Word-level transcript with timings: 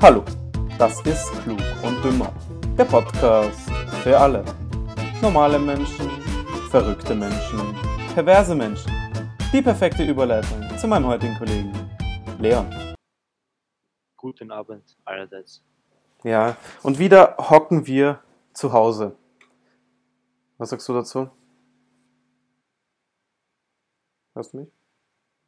Hallo, 0.00 0.22
das 0.78 1.04
ist 1.04 1.28
Klug 1.42 1.58
und 1.82 2.00
Dümmer, 2.04 2.32
der 2.78 2.84
Podcast 2.84 3.68
für 4.04 4.16
alle. 4.16 4.44
Normale 5.20 5.58
Menschen, 5.58 6.08
verrückte 6.70 7.16
Menschen, 7.16 7.74
perverse 8.14 8.54
Menschen. 8.54 8.92
Die 9.52 9.60
perfekte 9.60 10.04
Überleitung 10.04 10.62
zu 10.78 10.86
meinem 10.86 11.06
heutigen 11.08 11.36
Kollegen, 11.36 11.72
Leon. 12.38 12.94
Guten 14.16 14.52
Abend 14.52 14.96
allerseits. 15.04 15.64
Ja, 16.22 16.56
und 16.84 17.00
wieder 17.00 17.34
hocken 17.36 17.84
wir 17.84 18.22
zu 18.52 18.72
Hause. 18.72 19.16
Was 20.58 20.70
sagst 20.70 20.88
du 20.88 20.94
dazu? 20.94 21.28
Hörst 24.32 24.52
du 24.52 24.58
mich? 24.58 24.77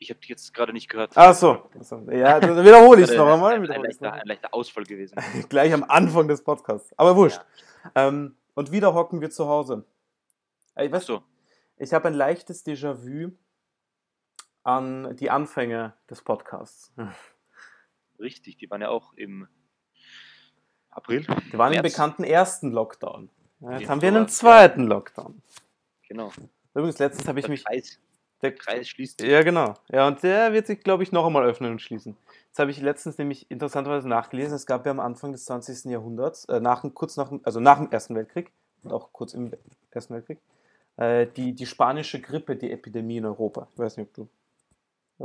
Ich 0.03 0.09
habe 0.09 0.19
dich 0.19 0.31
jetzt 0.31 0.55
gerade 0.55 0.73
nicht 0.73 0.89
gehört. 0.89 1.13
Ach 1.15 1.35
so. 1.35 1.69
Achso. 1.79 2.11
Ja, 2.11 2.41
dann 2.41 2.65
wiederhole 2.65 3.03
ich 3.03 3.11
es 3.11 3.17
noch 3.17 3.27
Ein- 3.27 3.35
einmal. 3.35 3.55
Ein, 3.55 3.71
ein, 3.71 3.83
leichter, 3.83 4.13
ein 4.15 4.27
leichter 4.27 4.53
Ausfall 4.55 4.85
gewesen. 4.85 5.17
Gleich 5.51 5.73
am 5.75 5.85
Anfang 5.85 6.27
des 6.27 6.43
Podcasts. 6.43 6.91
Aber 6.97 7.17
wurscht. 7.17 7.41
Ähm, 7.95 8.35
und 8.55 8.73
wieder 8.73 8.95
hocken 8.95 9.21
wir 9.21 9.31
zu 9.31 9.47
Hause. 9.47 9.85
Weißt, 10.75 11.09
du, 11.11 11.17
so, 11.17 11.23
ich 11.77 11.93
habe 11.93 12.09
ein 12.09 12.15
leichtes 12.15 12.65
Déjà-vu 12.65 13.33
an 14.63 15.15
die 15.17 15.29
Anfänge 15.31 15.93
des 16.09 16.23
Podcasts. 16.23 16.93
richtig. 18.19 18.57
Die 18.57 18.71
waren 18.71 18.81
ja 18.81 18.89
auch 18.89 19.13
im 19.15 19.49
April. 20.89 21.27
Wir 21.51 21.59
waren 21.59 21.75
im 21.75 21.83
März. 21.83 21.93
bekannten 21.93 22.25
ersten 22.25 22.73
Lockdown. 22.73 23.29
Ja, 23.61 23.73
Jetzt 23.73 23.83
Ja, 23.83 23.89
haben 23.91 24.01
wir 24.01 24.09
einen 24.09 24.29
zweiten 24.29 24.87
Lockdown. 24.87 25.43
Genau. 26.09 26.33
Übrigens, 26.75 26.99
letztens 26.99 27.29
habe 27.29 27.39
ich 27.41 27.49
mich. 27.49 27.65
Kreis, 27.67 28.01
Der, 28.43 28.55
Kreis 28.55 28.89
schließt 28.89 29.21
sich. 29.21 29.29
ja, 29.29 29.43
genau. 29.43 29.75
Ja, 29.91 30.07
und 30.09 30.23
der 30.23 30.53
wird 30.53 30.67
sich, 30.67 30.81
glaube 30.81 31.03
ich, 31.03 31.13
noch 31.13 31.27
einmal 31.27 31.45
öffnen 31.45 31.73
und 31.73 31.83
schließen. 31.83 32.17
Jetzt 32.47 32.59
habe 32.59 32.71
ich 32.71 32.81
letztens 32.81 33.19
nämlich 33.19 33.51
interessanterweise 33.51 34.09
nachgelesen, 34.09 34.55
es 34.57 34.67
gab 34.67 34.85
ja 34.87 34.93
am 34.93 35.01
Anfang 35.01 35.33
des 35.33 35.45
20. 35.45 35.91
Jahrhunderts, 35.91 36.47
äh, 36.47 36.59
nach, 36.61 36.85
kurz 36.95 37.17
nach, 37.17 37.29
dem- 37.29 37.41
also 37.45 37.61
nach 37.61 37.79
dem 37.79 37.91
Ersten 37.93 38.15
Weltkrieg 38.15 38.51
und 38.83 38.93
auch 38.93 39.13
kurz 39.13 39.35
im 39.35 39.53
Ersten 39.91 40.15
Weltkrieg, 40.15 40.39
äh, 40.97 41.27
die, 41.27 41.53
die 41.55 41.67
spanische 41.67 42.21
Grippe, 42.21 42.57
die 42.57 42.73
Epidemie 42.73 43.19
in 43.19 43.27
Europa. 43.27 43.69
Ich 43.73 43.79
weiß 43.79 43.97
nicht, 43.99 44.09
ob 44.09 44.15
du 44.15 44.29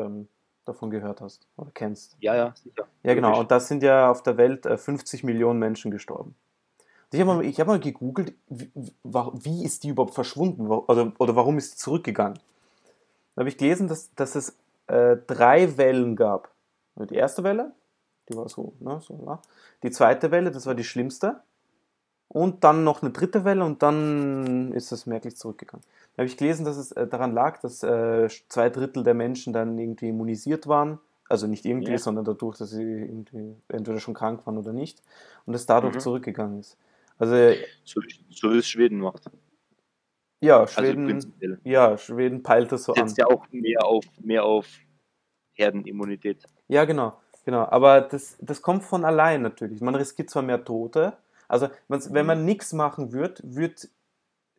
ähm, 0.02 0.28
davon 0.66 0.90
gehört 0.90 1.22
hast 1.22 1.48
oder 1.58 1.72
kennst. 1.74 2.18
Ja, 2.20 2.36
ja, 2.36 2.54
sicher. 2.56 2.88
Ja, 3.04 3.14
genau. 3.14 3.40
Und 3.40 3.52
da 3.52 3.60
sind 3.60 3.82
ja 3.84 4.10
auf 4.12 4.24
der 4.24 4.38
Welt 4.38 4.66
äh, 4.66 4.78
50 4.78 5.24
Millionen 5.24 5.60
Menschen 5.60 5.92
gestorben. 5.92 6.36
Ich 7.14 7.22
habe 7.22 7.34
mal, 7.36 7.46
ich 7.46 7.60
hab 7.62 7.68
mal 7.68 7.80
gegoogelt, 7.80 8.34
wie, 8.50 8.70
wie 9.04 9.64
ist 9.64 9.84
die 9.84 9.90
überhaupt 9.90 10.14
verschwunden 10.16 10.68
oder, 10.68 11.14
oder 11.18 11.36
warum 11.36 11.58
ist 11.58 11.72
sie 11.72 11.78
zurückgegangen. 11.78 12.40
Da 13.36 13.42
habe 13.42 13.50
ich 13.50 13.58
gelesen, 13.58 13.88
dass, 13.88 14.14
dass 14.16 14.36
es 14.36 14.58
äh, 14.88 15.18
drei 15.28 15.78
Wellen 15.78 16.16
gab. 16.16 16.50
Die 16.96 17.16
erste 17.16 17.44
Welle, 17.44 17.72
die 18.30 18.36
war 18.36 18.48
so, 18.48 18.74
ne, 18.80 19.00
so 19.02 19.22
ja. 19.26 19.42
Die 19.84 19.92
zweite 19.92 20.32
Welle, 20.32 20.52
das 20.52 20.66
war 20.66 20.76
die 20.76 20.84
schlimmste. 20.86 21.42
Und 22.28 22.64
dann 22.64 22.84
noch 22.84 23.02
eine 23.02 23.12
dritte 23.12 23.46
Welle 23.46 23.64
und 23.64 23.84
dann 23.84 24.72
ist 24.74 24.92
es 24.92 25.06
merklich 25.06 25.38
zurückgegangen. 25.38 25.86
Da 26.16 26.22
habe 26.22 26.28
ich 26.28 26.38
gelesen, 26.38 26.66
dass 26.66 26.76
es 26.78 26.92
äh, 26.94 27.08
daran 27.08 27.34
lag, 27.34 27.60
dass 27.60 27.84
äh, 27.84 28.28
zwei 28.50 28.70
Drittel 28.70 29.04
der 29.04 29.14
Menschen 29.14 29.54
dann 29.54 29.78
irgendwie 29.78 30.10
immunisiert 30.10 30.68
waren. 30.68 31.00
Also 31.30 31.48
nicht 31.48 31.66
irgendwie, 31.66 31.92
Ja. 31.92 31.98
sondern 31.98 32.26
dadurch, 32.26 32.58
dass 32.58 32.70
sie 32.72 32.84
irgendwie 32.84 33.56
entweder 33.68 34.00
schon 34.00 34.14
krank 34.14 34.46
waren 34.46 34.58
oder 34.58 34.74
nicht. 34.74 35.02
Und 35.46 35.54
es 35.54 35.66
dadurch 35.66 35.96
Mhm. 35.96 36.00
zurückgegangen 36.00 36.60
ist. 36.60 36.78
Also 37.20 37.36
So, 37.84 38.02
so 38.30 38.52
wie 38.54 38.58
es 38.58 38.68
Schweden 38.68 39.00
macht. 39.00 39.30
Ja, 40.42 40.60
Also 40.62 40.74
Schweden, 40.74 41.06
prinzipiell. 41.06 41.60
ja, 41.64 41.98
Schweden 41.98 42.44
peilt 42.44 42.72
das 42.72 42.84
so 42.84 42.94
an. 42.94 43.08
Setzt 43.08 43.18
ja 43.18 43.28
auch 43.28 43.46
mehr 43.52 43.86
auf, 43.86 44.06
mehr 44.22 44.44
auf 44.44 44.68
Herdenimmunität. 45.54 46.44
Ja, 46.68 46.86
genau, 46.86 47.14
genau. 47.46 47.66
Aber 47.66 48.02
das, 48.02 48.38
das 48.42 48.62
kommt 48.62 48.84
von 48.84 49.06
allein 49.06 49.42
natürlich. 49.42 49.82
Man 49.82 49.96
riskiert 49.96 50.30
zwar 50.30 50.44
mehr 50.44 50.64
Tote. 50.64 51.14
Also 51.48 51.70
wenn 51.88 52.26
man 52.26 52.44
nichts 52.46 52.74
machen 52.74 53.12
wird, 53.12 53.42
wird 53.44 53.88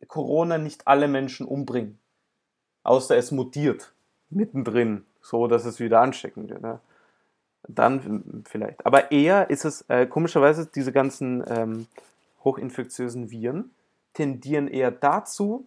Corona 0.07 0.57
nicht 0.57 0.87
alle 0.87 1.07
Menschen 1.07 1.45
umbringen. 1.45 1.99
Außer 2.83 3.17
es 3.17 3.31
mutiert 3.31 3.93
mittendrin, 4.29 5.05
so 5.21 5.47
dass 5.47 5.65
es 5.65 5.79
wieder 5.79 6.01
ansteckend 6.01 6.49
wird. 6.49 6.61
Ne? 6.61 6.79
Dann 7.67 8.43
vielleicht. 8.47 8.85
Aber 8.85 9.11
eher 9.11 9.49
ist 9.49 9.65
es, 9.65 9.81
äh, 9.89 10.05
komischerweise, 10.07 10.65
diese 10.67 10.91
ganzen 10.93 11.43
ähm, 11.49 11.87
hochinfektiösen 12.43 13.29
Viren 13.29 13.71
tendieren 14.13 14.67
eher 14.67 14.91
dazu, 14.91 15.65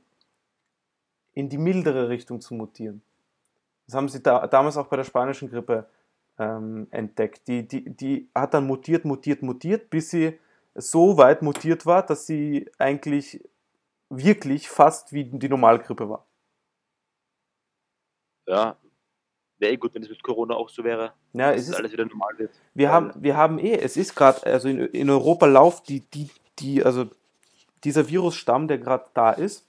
in 1.35 1.49
die 1.49 1.59
mildere 1.59 2.09
Richtung 2.09 2.41
zu 2.41 2.55
mutieren. 2.55 3.03
Das 3.87 3.95
haben 3.95 4.09
sie 4.09 4.23
da, 4.23 4.47
damals 4.47 4.77
auch 4.77 4.87
bei 4.87 4.97
der 4.97 5.05
spanischen 5.05 5.51
Grippe 5.51 5.89
ähm, 6.39 6.87
entdeckt. 6.91 7.47
Die, 7.49 7.67
die, 7.67 7.91
die 7.91 8.29
hat 8.35 8.55
dann 8.55 8.67
mutiert, 8.67 9.05
mutiert, 9.05 9.43
mutiert, 9.43 9.91
bis 9.91 10.11
sie 10.11 10.39
so 10.75 11.17
weit 11.17 11.43
mutiert 11.43 11.87
war, 11.87 12.05
dass 12.05 12.27
sie 12.27 12.71
eigentlich 12.79 13.43
wirklich 14.09 14.69
fast 14.69 15.13
wie 15.13 15.25
die 15.25 15.49
Normalgrippe 15.49 16.09
war. 16.09 16.27
Ja, 18.47 18.77
wäre 19.59 19.73
eh 19.73 19.77
gut, 19.77 19.95
wenn 19.95 20.03
es 20.03 20.09
mit 20.09 20.23
Corona 20.23 20.55
auch 20.55 20.69
so 20.69 20.83
wäre, 20.83 21.13
Ja, 21.33 21.53
dass 21.53 21.61
es 21.63 21.69
ist, 21.69 21.75
alles 21.75 21.93
wieder 21.93 22.07
normal 22.07 22.39
wird. 22.39 22.51
wir, 22.75 22.89
weil- 22.89 22.95
haben, 22.95 23.13
wir 23.23 23.37
haben 23.37 23.59
eh, 23.59 23.77
es 23.79 23.97
ist 23.97 24.15
gerade, 24.17 24.45
also 24.47 24.69
in, 24.69 24.79
in 24.87 25.11
Europa 25.11 25.47
läuft 25.47 25.89
die, 25.89 26.01
die, 26.01 26.31
die, 26.59 26.83
also 26.85 27.07
dieser 27.85 28.09
Virusstamm, 28.09 28.67
der 28.69 28.79
gerade 28.79 29.07
da 29.15 29.31
ist, 29.31 29.67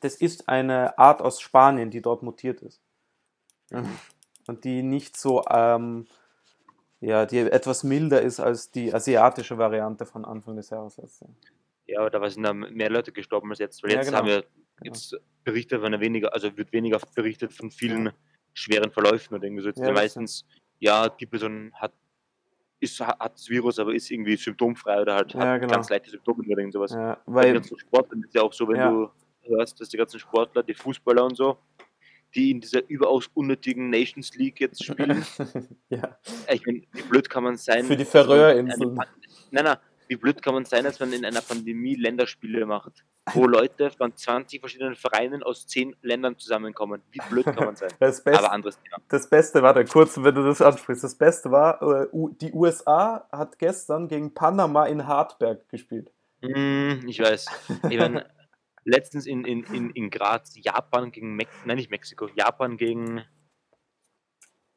das 0.00 0.16
ist 0.16 0.48
eine 0.48 0.98
Art 0.98 1.22
aus 1.22 1.40
Spanien, 1.40 1.90
die 1.90 2.00
dort 2.02 2.22
mutiert 2.22 2.62
ist. 2.62 2.80
Und 4.46 4.64
die 4.64 4.82
nicht 4.82 5.16
so, 5.16 5.42
ähm, 5.50 6.06
ja, 7.00 7.26
die 7.26 7.38
etwas 7.38 7.82
milder 7.84 8.22
ist 8.22 8.40
als 8.40 8.70
die 8.70 8.92
asiatische 8.94 9.58
Variante 9.58 10.06
von 10.06 10.24
Anfang 10.24 10.56
des 10.56 10.70
Jahres. 10.70 11.00
Ja, 11.86 12.00
aber 12.00 12.10
da 12.10 12.30
sind 12.30 12.42
dann 12.44 12.60
mehr 12.60 12.90
Leute 12.90 13.12
gestorben 13.12 13.50
als 13.50 13.58
jetzt. 13.58 13.82
Weil 13.82 13.90
Ja, 13.90 13.96
jetzt 13.98 14.06
genau. 14.06 14.18
haben 14.18 14.28
wir 14.28 14.44
Genau. 14.76 14.94
jetzt 14.94 15.16
berichtet, 15.44 15.82
wenn 15.82 15.92
er 15.92 16.00
weniger, 16.00 16.32
also 16.32 16.56
wird 16.56 16.72
weniger 16.72 16.98
berichtet 17.14 17.52
von 17.52 17.70
vielen 17.70 18.12
schweren 18.54 18.90
Verläufen 18.90 19.34
oder 19.34 19.44
irgendwie 19.44 19.62
so. 19.62 19.68
Jetzt 19.68 19.78
Ja, 19.80 19.92
meistens, 19.92 20.44
ja, 20.78 21.08
die 21.08 21.26
Person 21.26 21.72
hat, 21.74 21.92
ist, 22.80 23.00
hat 23.00 23.34
das 23.34 23.48
Virus, 23.48 23.78
aber 23.78 23.94
ist 23.94 24.10
irgendwie 24.10 24.36
symptomfrei 24.36 25.00
oder 25.02 25.14
halt 25.14 25.32
Ja, 25.34 25.40
hat 25.52 25.60
genau. 25.60 25.72
ganz 25.74 25.90
leichte 25.90 26.10
Symptome 26.10 26.44
oder 26.48 26.58
irgend 26.58 26.72
sowas. 26.74 26.92
Ja, 26.92 27.14
den 27.16 27.34
weil, 27.34 27.52
ganzen 27.54 27.78
Sportlern 27.78 28.22
ist 28.22 28.34
ja 28.34 28.42
auch 28.42 28.52
so, 28.52 28.68
wenn 28.68 28.76
Ja. 28.76 28.90
du 28.90 29.10
hörst, 29.46 29.80
dass 29.80 29.88
die 29.88 29.96
ganzen 29.96 30.18
Sportler, 30.20 30.62
die 30.62 30.74
Fußballer 30.74 31.24
und 31.24 31.36
so, 31.36 31.58
die 32.34 32.50
in 32.50 32.60
dieser 32.60 32.88
überaus 32.88 33.30
unnötigen 33.34 33.90
Nations 33.90 34.34
League 34.34 34.60
jetzt 34.60 34.84
spielen. 34.84 35.24
ja, 35.88 36.18
ich 36.52 36.66
meine, 36.66 36.82
wie 36.92 37.02
blöd 37.02 37.30
kann 37.30 37.44
man 37.44 37.56
sein? 37.56 37.84
Für 37.84 37.96
die 37.96 38.04
Färöerinseln. 38.04 38.98
Nein, 39.50 39.64
nein, 39.64 39.76
wie 40.08 40.16
blöd 40.16 40.42
kann 40.42 40.54
man 40.54 40.64
sein, 40.64 40.84
dass 40.84 41.00
man 41.00 41.12
in 41.12 41.24
einer 41.24 41.40
Pandemie 41.40 41.94
Länderspiele 41.94 42.66
macht, 42.66 43.04
wo 43.32 43.46
Leute 43.46 43.90
von 43.90 44.14
20 44.14 44.60
verschiedenen 44.60 44.96
Vereinen 44.96 45.42
aus 45.42 45.66
10 45.66 45.96
Ländern 46.02 46.38
zusammenkommen. 46.38 47.02
Wie 47.10 47.20
blöd 47.30 47.44
kann 47.44 47.64
man 47.64 47.76
sein? 47.76 47.90
das 48.00 48.22
Beste, 48.22 48.38
Aber 48.38 48.52
anderes 48.52 48.78
Thema. 48.80 48.96
Das 49.08 49.28
Beste, 49.28 49.62
warte, 49.62 49.84
kurz, 49.84 50.16
wenn 50.16 50.34
du 50.34 50.42
das 50.42 50.60
ansprichst. 50.60 51.04
Das 51.04 51.14
Beste 51.14 51.50
war, 51.50 51.80
äh, 51.82 52.06
die 52.40 52.52
USA 52.52 53.26
hat 53.32 53.58
gestern 53.58 54.08
gegen 54.08 54.34
Panama 54.34 54.86
in 54.86 55.06
Hartberg 55.06 55.68
gespielt. 55.68 56.10
Hm, 56.42 57.04
ich 57.06 57.20
weiß. 57.20 57.46
Ich 57.88 57.98
meine, 57.98 58.26
letztens 58.84 59.26
in, 59.26 59.44
in, 59.44 59.64
in, 59.64 59.90
in 59.90 60.10
Graz 60.10 60.54
Japan 60.56 61.10
gegen 61.10 61.34
Mex 61.36 61.50
nein, 61.64 61.76
nicht 61.76 61.90
Mexiko, 61.90 62.28
Japan 62.34 62.76
gegen 62.76 63.22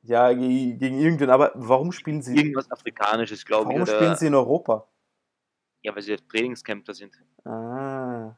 Ja, 0.01 0.31
ge- 0.33 0.73
gegen 0.75 0.99
irgendwen. 0.99 1.29
Aber 1.29 1.51
warum 1.55 1.91
spielen 1.91 2.21
sie, 2.21 2.35
irgendwas 2.35 2.71
Afrikanisches, 2.71 3.45
glaube 3.45 3.71
ich. 3.71 3.79
warum 3.79 3.85
spielen 3.85 4.15
sie 4.15 4.27
in 4.27 4.35
Europa? 4.35 4.87
Ja, 5.83 5.95
weil 5.95 6.01
sie 6.01 6.13
auf 6.13 6.21
Trainingscamp 6.21 6.85
da 6.85 6.93
sind. 6.93 7.13
Ah. 7.45 8.35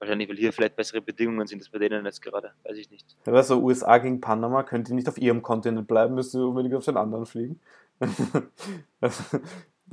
Wahrscheinlich, 0.00 0.28
weil 0.28 0.36
hier 0.36 0.52
vielleicht 0.52 0.76
bessere 0.76 1.00
Bedingungen 1.00 1.46
sind 1.46 1.60
als 1.60 1.70
bei 1.70 1.78
denen 1.78 2.04
jetzt 2.04 2.22
gerade. 2.22 2.52
Weiß 2.64 2.76
ich 2.76 2.90
nicht. 2.90 3.16
Ja, 3.26 3.32
weißt 3.32 3.50
du, 3.50 3.64
USA 3.64 3.98
gegen 3.98 4.20
Panama, 4.20 4.62
könnt 4.62 4.88
ihr 4.88 4.94
nicht 4.94 5.08
auf 5.08 5.18
ihrem 5.18 5.42
Kontinent 5.42 5.88
bleiben, 5.88 6.14
müsst 6.14 6.34
ihr 6.34 6.46
unbedingt 6.46 6.74
auf 6.74 6.84
den 6.84 6.96
anderen 6.96 7.26
fliegen. 7.26 7.60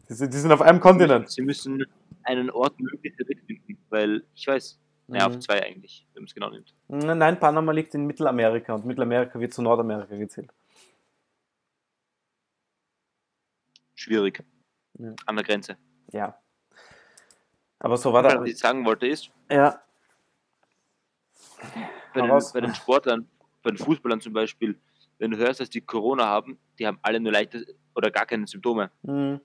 die, 0.10 0.16
sind, 0.16 0.52
auf 0.52 0.62
einem 0.62 0.80
Kontinent. 0.80 1.32
Sie 1.32 1.42
müssen 1.42 1.86
einen 2.24 2.52
Ort 2.52 2.80
möglichst 2.80 3.20
finden, 3.26 3.80
weil 3.90 4.24
ich 4.36 4.46
weiß, 4.46 4.80
naja, 5.08 5.30
Mhm. 5.30 5.36
auf 5.36 5.40
zwei 5.42 5.64
eigentlich, 5.64 6.06
wenn 6.14 6.24
man 6.24 6.28
es 6.28 6.34
genau 6.34 6.50
nimmt. 6.50 6.74
Nein, 6.88 7.40
Panama 7.40 7.72
liegt 7.72 7.94
in 7.96 8.06
Mittelamerika 8.06 8.74
und 8.74 8.86
Mittelamerika 8.86 9.40
wird 9.40 9.54
zu 9.54 9.62
Nordamerika 9.62 10.16
gezählt. 10.16 10.52
Schwierig. 13.96 14.44
Ja. 15.00 15.14
An 15.26 15.36
der 15.36 15.46
Grenze. 15.46 15.78
Ja. 16.12 16.38
Aber 17.80 17.98
so 17.98 18.14
war 18.14 18.24
Was 18.24 18.34
das. 18.36 18.48
ich 18.50 18.58
sagen 18.58 18.86
wollte 18.86 19.08
ist, 19.08 19.30
Ja. 19.50 19.82
bei 22.14 22.22
den, 22.22 22.30
bei 22.54 22.62
den 22.62 22.74
Sportlern, 22.76 23.30
bei 23.64 23.72
den 23.72 23.78
Fußballern 23.78 24.22
zum 24.22 24.34
Beispiel, 24.34 24.80
wenn 25.18 25.32
du 25.32 25.38
hörst, 25.38 25.60
dass 25.60 25.70
die 25.70 25.82
Corona 25.82 26.26
haben, 26.26 26.60
die 26.80 26.88
haben 26.88 27.00
alle 27.02 27.20
nur 27.20 27.32
leichte 27.32 27.66
oder 27.96 28.12
gar 28.12 28.26
keine 28.26 28.48
Symptome. 28.48 28.92
Mhm. 29.04 29.42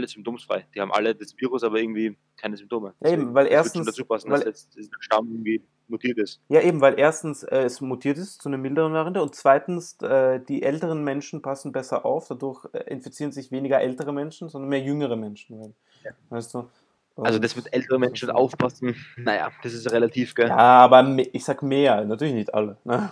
Alle 0.00 0.08
symptomsfrei. 0.08 0.66
Die 0.74 0.80
haben 0.80 0.92
alle 0.92 1.14
das 1.14 1.36
Virus, 1.36 1.62
aber 1.62 1.78
irgendwie 1.78 2.16
keine 2.38 2.56
Symptome. 2.56 2.94
Ja, 3.00 3.10
eben, 3.10 3.34
weil 3.34 3.44
Das 3.44 3.52
erstens- 3.52 3.86
dazu 3.86 4.04
passen, 4.06 4.30
weil- 4.30 4.40
dass 4.44 4.68
dieser 4.70 4.90
Stamm 5.00 5.28
irgendwie 5.30 5.62
mutiert 5.88 6.16
ist. 6.18 6.40
Ja, 6.48 6.60
eben, 6.62 6.80
weil 6.80 6.98
erstens 6.98 7.42
äh, 7.42 7.64
es 7.64 7.80
mutiert 7.80 8.16
ist 8.16 8.40
zu 8.40 8.48
einer 8.48 8.56
milderen 8.58 8.92
Variante 8.94 9.20
und 9.20 9.34
zweitens 9.34 10.00
äh, 10.00 10.40
die 10.40 10.62
älteren 10.62 11.04
Menschen 11.04 11.42
passen 11.42 11.72
besser 11.72 12.06
auf, 12.06 12.28
dadurch 12.28 12.64
äh, 12.72 12.84
infizieren 12.90 13.32
sich 13.32 13.50
weniger 13.50 13.80
ältere 13.80 14.12
Menschen, 14.12 14.48
sondern 14.48 14.68
mehr 14.70 14.80
jüngere 14.80 15.16
Menschen. 15.16 15.74
Ja. 16.04 16.10
Weißt 16.30 16.54
du? 16.54 16.68
Also 17.16 17.38
das 17.38 17.54
mit 17.56 17.70
älteren 17.74 18.00
Menschen 18.00 18.30
aufpassen, 18.30 18.94
naja, 19.18 19.50
das 19.62 19.74
ist 19.74 19.90
relativ, 19.90 20.34
gell? 20.34 20.48
Ja, 20.48 20.56
aber 20.56 21.04
ich 21.32 21.44
sag 21.44 21.62
mehr, 21.62 22.02
natürlich 22.06 22.32
nicht 22.34 22.54
alle. 22.54 22.78
Ne? 22.84 23.10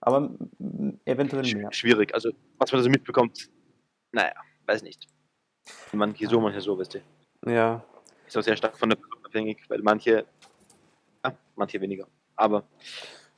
Aber 0.00 0.30
eventuell 1.04 1.44
mehr. 1.54 1.72
Schwierig. 1.72 2.12
Also, 2.14 2.30
was 2.58 2.72
man 2.72 2.80
da 2.80 2.82
so 2.84 2.90
mitbekommt, 2.90 3.48
naja, 4.10 4.32
weiß 4.66 4.82
nicht. 4.82 5.06
Manche 5.92 6.26
so, 6.26 6.40
manche 6.40 6.60
so, 6.60 6.78
weißt 6.78 6.94
du. 6.94 7.50
Ja, 7.50 7.82
Ist 8.26 8.36
auch 8.36 8.42
sehr 8.42 8.56
stark 8.56 8.78
von 8.78 8.88
der 8.88 8.96
Person 8.96 9.24
abhängig, 9.24 9.58
weil 9.68 9.82
manche, 9.82 10.24
ja, 11.24 11.32
manche 11.56 11.80
weniger. 11.80 12.06
Aber 12.36 12.64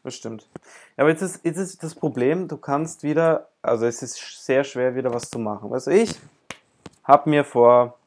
das 0.03 0.17
stimmt. 0.17 0.49
Ja, 0.97 1.05
aber 1.05 1.11
jetzt 1.11 1.23
ist, 1.23 1.45
jetzt 1.45 1.57
ist 1.57 1.83
das 1.83 1.95
Problem, 1.95 2.47
du 2.49 2.57
kannst 2.57 3.03
wieder, 3.03 3.49
also 3.63 3.87
es 3.87 4.03
ist 4.03 4.45
sehr 4.45 4.63
schwer 4.65 4.95
wieder 4.95 5.13
was 5.13 5.31
zu 5.31 5.39
machen. 5.39 5.71
Weißt 5.71 5.87
du, 5.87 5.91
ich 5.93 6.15
habe 7.05 7.31
mir 7.31 7.45
vor 7.45 7.99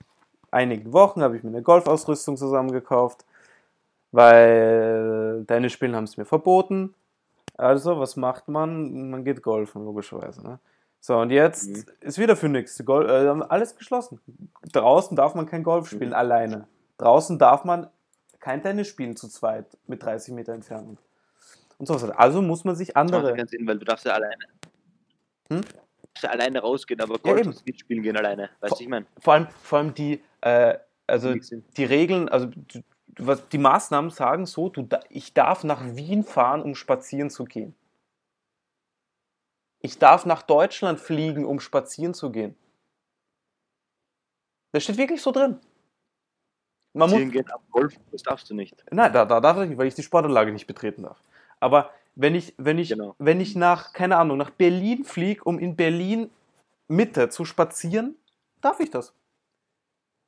einigen 0.52 0.94
Wochen, 0.94 1.22
habe 1.22 1.38
ich 1.38 1.44
mir 1.44 1.50
eine 1.50 1.62
Golfausrüstung 1.62 2.38
zusammengekauft, 2.38 3.26
weil 4.12 5.44
deine 5.46 5.70
Spielen 5.70 5.96
haben 5.96 6.06
es 6.06 6.18
mir 6.18 6.26
verboten. 6.26 6.94
Also, 7.58 8.00
was 8.00 8.16
macht 8.16 8.48
man? 8.48 9.10
Man 9.10 9.24
geht 9.26 9.42
golfen, 9.42 9.84
logischerweise. 9.84 10.44
Ne? 10.44 10.60
So, 11.00 11.18
und 11.18 11.30
jetzt 11.32 11.70
Mhm. 11.70 11.86
ist 12.02 12.18
wieder 12.18 12.36
für 12.36 12.50
nichts. 12.50 12.84
Gol 12.84 13.10
äh, 13.10 13.46
alles 13.50 13.76
geschlossen. 13.76 14.20
Draußen 14.74 15.16
darf 15.16 15.36
man 15.36 15.46
kein 15.46 15.64
Golf 15.64 15.90
spielen, 15.90 16.10
Mhm. 16.10 16.16
alleine. 16.16 16.68
Draußen 16.98 17.38
darf 17.40 17.64
man 17.64 17.88
kein 18.40 18.62
Tennis 18.62 18.88
spielen 18.88 19.16
zu 19.16 19.28
zweit 19.28 19.66
mit 19.88 20.04
30 20.04 20.34
Meter 20.34 20.54
Entfernung. 20.54 20.98
Und 21.78 21.86
so 21.86 21.94
was. 21.94 22.04
Also 22.10 22.42
muss 22.42 22.64
man 22.64 22.76
sich 22.76 22.90
das 22.90 22.96
macht 22.96 23.14
andere. 23.14 23.48
Sinn, 23.48 23.68
weil 23.68 23.78
du 23.78 23.86
darfst 23.86 24.06
ja 24.06 24.14
alleine. 24.14 24.36
Hm? 25.50 25.62
Du 25.62 25.68
darfst 25.68 26.24
ja 26.24 26.30
alleine 26.32 26.60
rausgehen, 26.60 27.00
aber 27.02 27.20
Golf 27.20 27.46
ja, 27.46 27.54
mitspielen 27.66 28.02
gehen 28.04 28.18
alleine. 28.18 28.50
Weißt 28.60 28.80
du, 28.80 28.84
ich 28.84 28.90
meine? 28.90 29.06
Vor 29.20 29.34
allem, 29.34 29.48
vor 29.62 29.80
allem 29.80 29.94
die, 29.94 30.22
äh, 30.42 30.78
also 31.06 31.34
die 31.78 31.86
Regeln, 31.86 32.28
also 32.30 32.48
du- 32.48 32.82
was, 33.20 33.48
die 33.50 33.58
Maßnahmen 33.58 34.12
sagen 34.12 34.46
so, 34.46 34.70
du, 34.70 34.88
ich 35.10 35.34
darf 35.34 35.64
nach 35.64 35.84
Wien 35.96 36.24
fahren, 36.24 36.62
um 36.62 36.76
spazieren 36.76 37.30
zu 37.30 37.46
gehen. 37.46 37.76
Ich 39.88 40.00
darf 40.00 40.26
nach 40.26 40.42
Deutschland 40.42 41.00
fliegen, 41.00 41.46
um 41.46 41.62
spazieren 41.62 42.14
zu 42.14 42.30
gehen. 42.30 42.58
Das 44.74 44.84
steht 44.84 44.98
wirklich 44.98 45.22
so 45.22 45.32
drin. 45.32 45.62
Man 46.94 47.10
muss, 47.10 47.12
Spazieren 47.12 47.32
gehen 47.32 47.52
am 47.54 47.62
Golf, 47.72 47.94
das 48.12 48.22
darfst 48.22 48.50
du 48.50 48.54
nicht. 48.54 48.84
nein, 48.92 49.14
da, 49.14 49.24
da 49.24 49.40
darf 49.40 49.58
ich 49.62 49.70
nicht, 49.70 49.78
weil 49.78 49.88
ich 49.88 49.96
die 49.96 50.04
Sportanlage 50.04 50.52
nicht 50.52 50.68
betreten 50.68 51.04
darf. 51.04 51.22
Aber 51.62 51.92
wenn 52.16 52.36
ich, 52.36 52.54
wenn 52.58 52.80
ich, 52.80 52.90
Genau. 52.90 53.16
wenn 53.18 53.40
ich 53.40 53.56
nach, 53.56 53.94
keine 53.94 54.18
Ahnung, 54.18 54.38
nach 54.38 54.50
Berlin 54.50 55.06
fliege, 55.06 55.46
um 55.46 55.58
in 55.58 55.78
Berlin 55.78 56.32
Mitte 56.90 57.30
zu 57.30 57.46
spazieren, 57.46 58.18
darf 58.60 58.82
ich 58.82 58.92
das. 58.92 59.14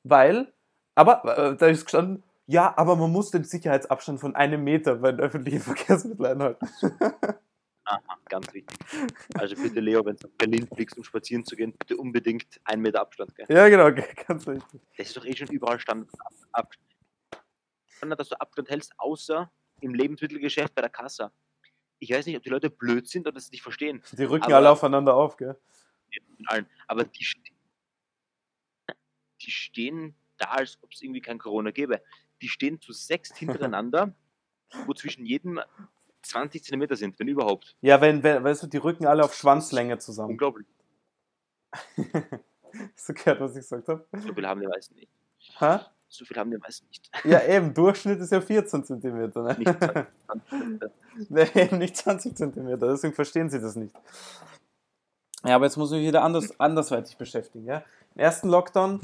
Weil, 0.04 0.54
aber 0.94 1.36
äh, 1.36 1.56
da 1.58 1.66
ist 1.66 1.84
gestanden, 1.84 2.22
ja, 2.46 2.72
aber 2.78 2.96
man 2.96 3.12
muss 3.12 3.30
den 3.30 3.44
Sicherheitsabstand 3.44 4.20
von 4.20 4.34
einem 4.34 4.64
Meter 4.64 4.94
bei 4.96 5.12
den 5.12 5.20
öffentlichen 5.20 5.60
Verkehrsmitteln 5.60 6.24
einhalten. 6.32 6.66
Aha, 7.84 8.00
ganz 8.28 8.52
wichtig. 8.52 8.78
Also 9.34 9.56
bitte, 9.56 9.80
Leo, 9.80 10.04
wenn 10.04 10.16
du 10.16 10.28
nach 10.28 10.34
Berlin 10.36 10.66
fliegst, 10.66 10.96
um 10.96 11.02
spazieren 11.04 11.44
zu 11.44 11.56
gehen, 11.56 11.72
bitte 11.72 11.96
unbedingt 11.96 12.60
einen 12.64 12.82
Meter 12.82 13.00
Abstand. 13.00 13.34
Gell? 13.34 13.46
Ja, 13.48 13.68
genau, 13.68 13.90
ganz 14.26 14.46
richtig. 14.46 14.80
Das 14.96 15.08
ist 15.08 15.16
doch 15.16 15.24
eh 15.24 15.34
schon 15.34 15.48
überall 15.48 15.80
Standard. 15.80 16.10
Ab, 16.20 16.32
ab, 16.52 17.40
Standard, 17.86 18.20
dass 18.20 18.28
du 18.28 18.40
Abstand 18.40 18.68
hältst, 18.70 18.92
außer 18.98 19.50
im 19.80 19.94
Lebensmittelgeschäft 19.94 20.74
bei 20.74 20.82
der 20.82 20.90
Kasse. 20.90 21.32
Ich 21.98 22.10
weiß 22.10 22.26
nicht, 22.26 22.36
ob 22.36 22.42
die 22.42 22.48
Leute 22.50 22.70
blöd 22.70 23.08
sind 23.08 23.26
oder 23.26 23.36
es 23.36 23.50
nicht 23.50 23.62
verstehen. 23.62 24.02
Die 24.12 24.24
rücken 24.24 24.44
Aber- 24.44 24.56
alle 24.56 24.70
aufeinander 24.70 25.14
auf, 25.14 25.36
gell? 25.36 25.58
Allen. 26.46 26.66
Aber 26.86 27.04
die, 27.04 27.26
die 29.42 29.50
stehen 29.50 30.14
da, 30.38 30.46
als 30.46 30.78
ob 30.82 30.92
es 30.92 31.02
irgendwie 31.02 31.20
kein 31.20 31.38
Corona 31.38 31.70
gäbe. 31.70 32.02
Die 32.42 32.48
stehen 32.48 32.80
zu 32.80 32.92
sechs 32.92 33.34
hintereinander, 33.36 34.14
wo 34.86 34.94
zwischen 34.94 35.24
jedem 35.26 35.60
20 36.22 36.64
Zentimeter 36.64 36.96
sind, 36.96 37.18
wenn 37.18 37.28
überhaupt. 37.28 37.76
Ja, 37.80 38.00
wenn, 38.00 38.22
wenn, 38.22 38.42
weißt 38.44 38.62
du, 38.62 38.66
die 38.66 38.78
rücken 38.78 39.06
alle 39.06 39.24
auf 39.24 39.34
Schwanzlänge 39.34 39.98
zusammen. 39.98 40.30
Unglaublich. 40.30 40.66
Hast 42.94 43.08
du 43.08 43.14
gehört, 43.14 43.40
was 43.40 43.52
ich 43.52 43.62
gesagt 43.62 43.88
habe? 43.88 44.06
So 44.18 44.34
viel 44.34 44.46
haben 44.46 44.60
die 44.60 44.66
meisten 44.66 44.94
nicht. 44.94 45.10
Ha? 45.60 45.86
So 46.08 46.24
viel 46.24 46.36
haben 46.36 46.50
die 46.50 46.58
meisten 46.58 46.86
nicht. 46.88 47.10
Ja, 47.24 47.42
eben, 47.46 47.72
Durchschnitt 47.72 48.20
ist 48.20 48.32
ja 48.32 48.40
14 48.40 48.84
Zentimeter. 48.84 49.42
Ne? 49.42 49.56
Nicht 49.58 49.78
20 49.78 50.08
Zentimeter. 50.26 50.90
Nee, 51.28 51.48
eben 51.54 51.78
nicht 51.78 51.96
20 51.96 52.36
Zentimeter, 52.36 52.88
deswegen 52.88 53.14
verstehen 53.14 53.50
sie 53.50 53.60
das 53.60 53.76
nicht. 53.76 53.94
Ja, 55.44 55.56
aber 55.56 55.66
jetzt 55.66 55.76
muss 55.76 55.90
ich 55.92 55.98
mich 55.98 56.08
wieder 56.08 56.22
anders, 56.22 56.58
andersweitig 56.60 57.16
beschäftigen. 57.16 57.64
Ja? 57.64 57.82
Im 58.14 58.20
ersten 58.20 58.48
Lockdown 58.48 59.00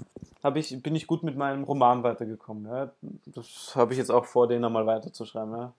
ich, 0.54 0.82
bin 0.82 0.94
ich 0.94 1.06
gut 1.06 1.22
mit 1.22 1.36
meinem 1.36 1.64
Roman 1.64 2.02
weitergekommen. 2.02 2.66
Ja? 2.66 2.92
Das 3.26 3.74
habe 3.74 3.92
ich 3.92 3.98
jetzt 3.98 4.10
auch 4.10 4.26
vor, 4.26 4.46
den 4.46 4.64
einmal 4.64 4.86
weiterzuschreiben. 4.86 5.52
Ja? 5.52 5.72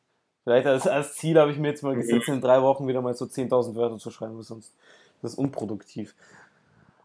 Vielleicht 0.48 0.66
als, 0.66 0.88
als 0.88 1.16
Ziel 1.16 1.38
habe 1.38 1.52
ich 1.52 1.58
mir 1.58 1.68
jetzt 1.68 1.84
mal 1.84 1.94
gesetzt, 1.94 2.30
in 2.30 2.40
drei 2.40 2.62
Wochen 2.62 2.88
wieder 2.88 3.02
mal 3.02 3.14
so 3.14 3.26
10.000 3.26 3.76
Wörter 3.76 3.98
zu 3.98 4.12
schreiben, 4.12 4.38
weil 4.38 4.44
sonst 4.44 4.74
das 5.22 5.34
ist 5.34 5.38
unproduktiv. 5.38 6.16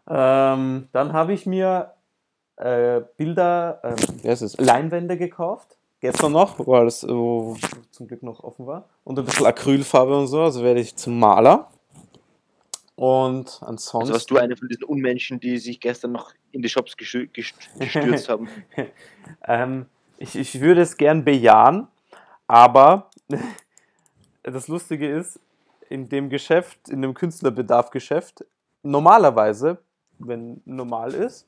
Ähm, 0.09 0.87
dann 0.93 1.12
habe 1.12 1.33
ich 1.33 1.44
mir 1.44 1.91
äh, 2.55 3.00
Bilder, 3.17 3.81
ähm, 3.83 4.47
Leinwände 4.59 5.17
gekauft. 5.17 5.77
Gestern 5.99 6.31
noch, 6.31 6.65
weil 6.69 6.87
es 6.87 7.03
äh, 7.03 7.09
zum 7.09 8.06
Glück 8.06 8.23
noch 8.23 8.44
offen 8.44 8.69
war. 8.69 8.89
Und 9.03 9.19
ein 9.19 9.25
bisschen 9.25 9.47
Acrylfarbe 9.47 10.17
und 10.17 10.29
so, 10.29 10.43
also 10.43 10.62
werde 10.62 10.79
ich 10.79 10.94
zum 10.94 11.19
Maler. 11.19 11.69
Und 12.94 13.59
ansonsten. 13.62 13.99
Also 14.03 14.12
warst 14.12 14.31
du 14.31 14.37
eine 14.37 14.56
von 14.56 14.69
diesen 14.69 14.85
Unmenschen, 14.85 15.41
die 15.41 15.59
sich 15.59 15.81
gestern 15.81 16.12
noch 16.12 16.31
in 16.53 16.62
die 16.62 16.69
Shops 16.69 16.97
gestürzt 16.97 18.29
haben. 18.29 18.49
Ähm, 19.49 19.87
ich, 20.19 20.37
ich 20.37 20.61
würde 20.61 20.83
es 20.83 20.97
gern 20.97 21.25
bejahen, 21.25 21.89
aber 22.47 23.11
das 24.42 24.69
Lustige 24.69 25.08
ist, 25.08 25.40
in 25.88 26.08
dem 26.08 26.30
Geschäft, 26.30 26.88
in 26.88 27.02
dem 27.02 27.14
Künstlerbedarf-Geschäft, 27.14 28.44
normalerweise, 28.82 29.78
wenn 30.19 30.62
normal 30.64 31.14
ist, 31.14 31.46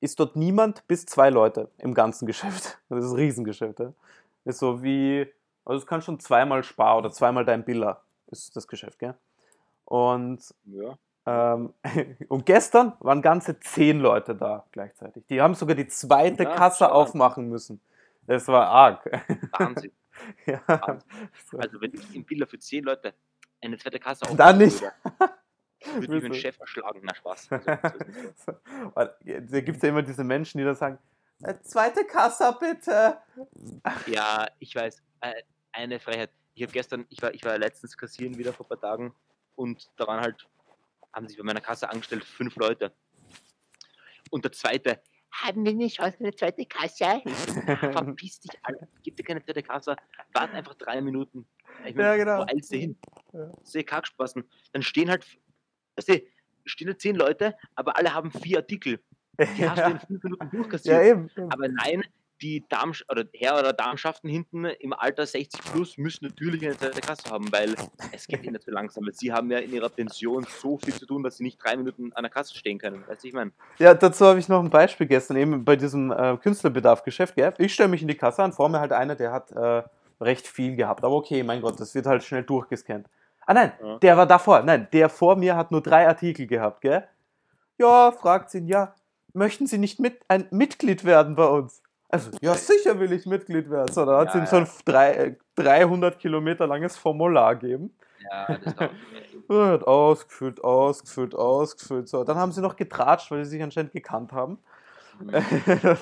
ist 0.00 0.18
dort 0.18 0.34
niemand 0.34 0.86
bis 0.88 1.04
zwei 1.04 1.28
Leute 1.30 1.70
im 1.78 1.92
ganzen 1.94 2.26
Geschäft. 2.26 2.78
Das 2.88 3.04
ist 3.04 3.10
ein 3.10 3.16
Riesengeschäft. 3.16 3.80
Ja? 3.80 3.92
Ist 4.44 4.58
so 4.58 4.82
wie, 4.82 5.26
also 5.64 5.78
es 5.78 5.86
kann 5.86 6.00
schon 6.00 6.18
zweimal 6.20 6.64
Spar 6.64 6.98
oder 6.98 7.10
zweimal 7.10 7.44
dein 7.44 7.64
Biller, 7.64 8.00
ist 8.28 8.56
das 8.56 8.66
Geschäft, 8.66 8.98
gell? 8.98 9.14
Und 9.84 10.54
Ja. 10.64 10.96
ähm, 11.26 11.74
und 12.28 12.46
gestern 12.46 12.94
waren 13.00 13.20
ganze 13.20 13.60
zehn 13.60 14.00
Leute 14.00 14.34
da 14.34 14.64
gleichzeitig. 14.72 15.26
Die 15.28 15.42
haben 15.42 15.54
sogar 15.54 15.74
die 15.74 15.88
zweite 15.88 16.44
Ja, 16.44 16.54
Kasse 16.54 16.90
aufmachen 16.92 17.48
müssen. 17.48 17.80
Das 18.26 18.46
war 18.48 18.68
arg. 18.68 19.04
Wahnsinn. 19.58 19.92
ja. 20.46 20.62
Also 21.58 21.80
wenn 21.80 21.94
ich 21.94 22.14
im 22.14 22.24
Bilder 22.24 22.46
für 22.46 22.58
10 22.58 22.84
Leute 22.84 23.14
eine 23.60 23.76
zweite 23.78 23.98
Kasse 23.98 24.24
Dann 24.24 24.32
aufmachen 24.32 24.58
nicht. 24.58 24.82
würde, 25.94 26.08
würde 26.08 26.16
ich 26.16 26.22
meinen? 26.22 26.34
Chef 26.34 26.58
erschlagen. 26.60 27.00
Na 27.02 27.14
Spaß. 27.14 27.52
Also. 27.52 27.68
Weil, 28.94 29.14
Da 29.50 29.60
gibt 29.60 29.76
es 29.76 29.82
ja 29.82 29.88
immer 29.88 30.02
diese 30.02 30.24
Menschen, 30.24 30.58
die 30.58 30.64
dann 30.64 30.74
sagen, 30.74 30.98
"Äh, 31.42 31.54
zweite 31.62 32.04
Kasse 32.04 32.56
bitte. 32.58 33.18
ja, 34.06 34.46
ich 34.58 34.74
weiß, 34.74 35.02
äh, 35.20 35.42
eine 35.72 36.00
Freiheit. 36.00 36.30
Ich 36.54 36.62
habe 36.62 36.72
gestern, 36.72 37.06
ich 37.08 37.22
war, 37.22 37.32
ich 37.32 37.44
war 37.44 37.56
letztens 37.58 37.96
kassieren 37.96 38.36
wieder 38.36 38.52
vor 38.52 38.66
ein 38.66 38.68
paar 38.70 38.80
Tagen 38.80 39.14
und 39.54 39.90
da 39.96 40.06
waren 40.06 40.20
halt, 40.20 40.46
haben 41.12 41.28
sich 41.28 41.38
bei 41.38 41.44
meiner 41.44 41.60
Kasse 41.60 41.88
angestellt 41.88 42.24
fünf 42.24 42.56
Leute. 42.56 42.92
Und 44.30 44.44
der 44.44 44.52
zweite, 44.52 45.00
haben 45.32 45.64
wir 45.64 45.74
nicht 45.74 46.00
heute 46.00 46.20
eine 46.20 46.34
zweite 46.34 46.66
Kasse? 46.66 47.22
Ich 47.24 47.34
so, 47.34 47.60
"Na, 47.66 47.76
Verpiss 47.76 48.40
dich, 48.40 48.50
Alter. 48.62 48.88
Gib 49.02 49.16
dir 49.16 49.22
keine 49.24 49.42
zweite 49.42 49.62
Kasse. 49.62 49.96
Warte 50.32 50.54
einfach 50.54 50.74
drei 50.74 51.00
Minuten. 51.00 51.46
Ich 51.84 51.94
Ja, 51.94 52.16
genau. 52.16 52.40
Wo 52.40 52.46
eilst 52.48 52.72
du 52.72 52.76
hin? 52.76 52.96
Ja. 53.32 53.52
Sehe 53.62 53.84
Kackspaßen. 53.84 54.44
Dann 54.72 54.82
stehen 54.82 55.08
halt, 55.10 55.24
weißt 55.96 56.08
du, 56.08 56.22
stehen 56.64 56.88
halt 56.88 57.00
zehn 57.00 57.16
Leute, 57.16 57.56
aber 57.74 57.96
alle 57.96 58.12
haben 58.12 58.30
vier 58.30 58.58
Artikel. 58.58 59.00
Die 59.38 59.68
hast 59.68 59.78
du 59.78 59.86
in 59.86 59.92
ja, 59.92 59.98
fünf 59.98 60.22
Minuten 60.22 60.44
ja, 60.44 60.50
durchkassiert. 60.50 61.02
eben. 61.04 61.30
eben. 61.36 61.50
Aber 61.52 61.68
nein, 61.68 62.04
die 62.42 62.66
Damen 62.68 62.94
oder 63.08 63.24
Herr 63.34 63.58
oder 63.58 63.72
Darmschaften 63.72 64.28
hinten 64.30 64.64
im 64.64 64.92
Alter 64.92 65.26
60 65.26 65.60
plus 65.72 65.98
müssen 65.98 66.26
natürlich 66.26 66.64
eine 66.64 66.76
zweite 66.76 67.00
Kasse 67.00 67.30
haben, 67.30 67.50
weil 67.52 67.74
es 68.12 68.26
geht 68.26 68.44
ihnen 68.44 68.60
zu 68.60 68.70
langsam. 68.70 69.04
Weil 69.06 69.14
sie 69.14 69.32
haben 69.32 69.50
ja 69.50 69.58
in 69.58 69.72
ihrer 69.72 69.88
Pension 69.88 70.46
so 70.60 70.78
viel 70.78 70.94
zu 70.94 71.06
tun, 71.06 71.22
dass 71.22 71.36
sie 71.36 71.42
nicht 71.44 71.62
drei 71.62 71.76
Minuten 71.76 72.12
an 72.14 72.22
der 72.22 72.30
Kasse 72.30 72.56
stehen 72.56 72.78
können. 72.78 73.04
Weißt 73.06 73.22
du, 73.24 73.28
ich 73.28 73.34
meine? 73.34 73.52
Ja, 73.78 73.94
dazu 73.94 74.26
habe 74.26 74.38
ich 74.38 74.48
noch 74.48 74.60
ein 74.62 74.70
Beispiel 74.70 75.06
gestern, 75.06 75.36
eben 75.36 75.64
bei 75.64 75.76
diesem 75.76 76.10
äh, 76.10 76.36
Künstlerbedarf-Geschäft. 76.38 77.34
Gell? 77.34 77.54
Ich 77.58 77.74
stelle 77.74 77.88
mich 77.88 78.02
in 78.02 78.08
die 78.08 78.16
Kasse 78.16 78.42
an, 78.42 78.52
vor 78.52 78.68
mir 78.68 78.80
halt 78.80 78.92
einer, 78.92 79.14
der 79.16 79.32
hat 79.32 79.50
äh, 79.52 79.82
recht 80.20 80.46
viel 80.46 80.76
gehabt. 80.76 81.04
Aber 81.04 81.14
okay, 81.16 81.42
mein 81.42 81.60
Gott, 81.62 81.78
das 81.80 81.94
wird 81.94 82.06
halt 82.06 82.22
schnell 82.22 82.42
durchgescannt. 82.44 83.06
Ah 83.46 83.54
nein, 83.54 83.72
Ja. 83.82 83.98
der 83.98 84.16
war 84.16 84.26
davor. 84.26 84.62
Nein, 84.62 84.88
der 84.92 85.08
vor 85.08 85.36
mir 85.36 85.56
hat 85.56 85.70
nur 85.72 85.82
drei 85.82 86.06
Artikel 86.06 86.46
gehabt, 86.46 86.80
gell? 86.82 87.06
Ja, 87.78 88.12
fragt 88.12 88.50
sie 88.50 88.58
ihn, 88.58 88.66
ja, 88.66 88.94
möchten 89.32 89.66
Sie 89.66 89.78
nicht 89.78 89.98
mit, 90.00 90.20
ein 90.28 90.46
Mitglied 90.50 91.04
werden 91.04 91.34
bei 91.34 91.46
uns? 91.46 91.82
Also, 92.10 92.30
ja, 92.40 92.54
sicher 92.54 92.98
will 92.98 93.12
ich 93.12 93.24
Mitglied 93.26 93.70
werden. 93.70 93.92
So, 93.92 94.04
dann 94.04 94.16
hat 94.16 94.26
Ja, 94.28 94.32
sie 94.32 94.38
ihm 94.38 94.44
ja. 94.44 94.50
so 94.50 94.56
ein 94.56 94.68
drei, 94.84 95.12
äh, 95.14 95.36
300 95.54 96.18
Kilometer 96.18 96.66
langes 96.66 96.96
Formular 96.96 97.54
gegeben. 97.56 97.94
Ja, 98.30 98.46
das 98.64 98.74
dauert. 98.74 98.90
Er 99.48 99.66
hat 99.72 99.84
ausgefüllt, 99.84 100.62
ausgefüllt, 100.62 101.34
ausgefüllt. 101.34 102.08
So, 102.08 102.24
dann 102.24 102.36
haben 102.36 102.52
sie 102.52 102.60
noch 102.60 102.76
getratscht, 102.76 103.30
weil 103.30 103.44
sie 103.44 103.52
sich 103.52 103.62
anscheinend 103.62 103.92
gekannt 103.92 104.32
haben. 104.32 104.58
dann 105.20 105.98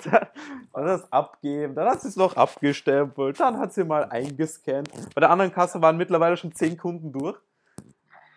dann 0.72 0.86
das 0.86 1.12
abgeben, 1.12 1.74
dann 1.74 1.88
hat 1.88 2.00
sie 2.00 2.06
es 2.08 2.14
noch 2.14 2.36
abgestempelt, 2.36 3.40
dann 3.40 3.58
hat 3.58 3.72
sie 3.72 3.82
mal 3.82 4.04
eingescannt. 4.04 4.90
Bei 5.12 5.20
der 5.20 5.30
anderen 5.30 5.52
Kasse 5.52 5.82
waren 5.82 5.96
mittlerweile 5.96 6.36
schon 6.36 6.52
10 6.52 6.76
Kunden 6.76 7.10
durch. 7.12 7.36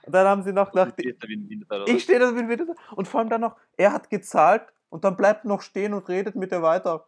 Und 0.03 0.15
dann 0.15 0.27
haben 0.27 0.41
sie 0.41 0.51
noch 0.51 0.71
da 0.71 0.87
wie 0.97 1.15
ein 1.35 1.49
Winter 1.49 1.75
oder 1.83 1.87
Ich 1.87 2.03
stehe 2.03 2.17
da 2.17 2.31
bin 2.31 2.49
wieder 2.49 2.65
da. 2.65 2.73
Und 2.95 3.07
vor 3.07 3.19
allem 3.19 3.29
dann 3.29 3.41
noch, 3.41 3.55
er 3.77 3.93
hat 3.93 4.09
gezahlt 4.09 4.63
und 4.89 5.03
dann 5.03 5.15
bleibt 5.15 5.45
noch 5.45 5.61
stehen 5.61 5.93
und 5.93 6.07
redet 6.09 6.35
mit 6.35 6.51
ihr 6.51 6.63
weiter. 6.63 7.05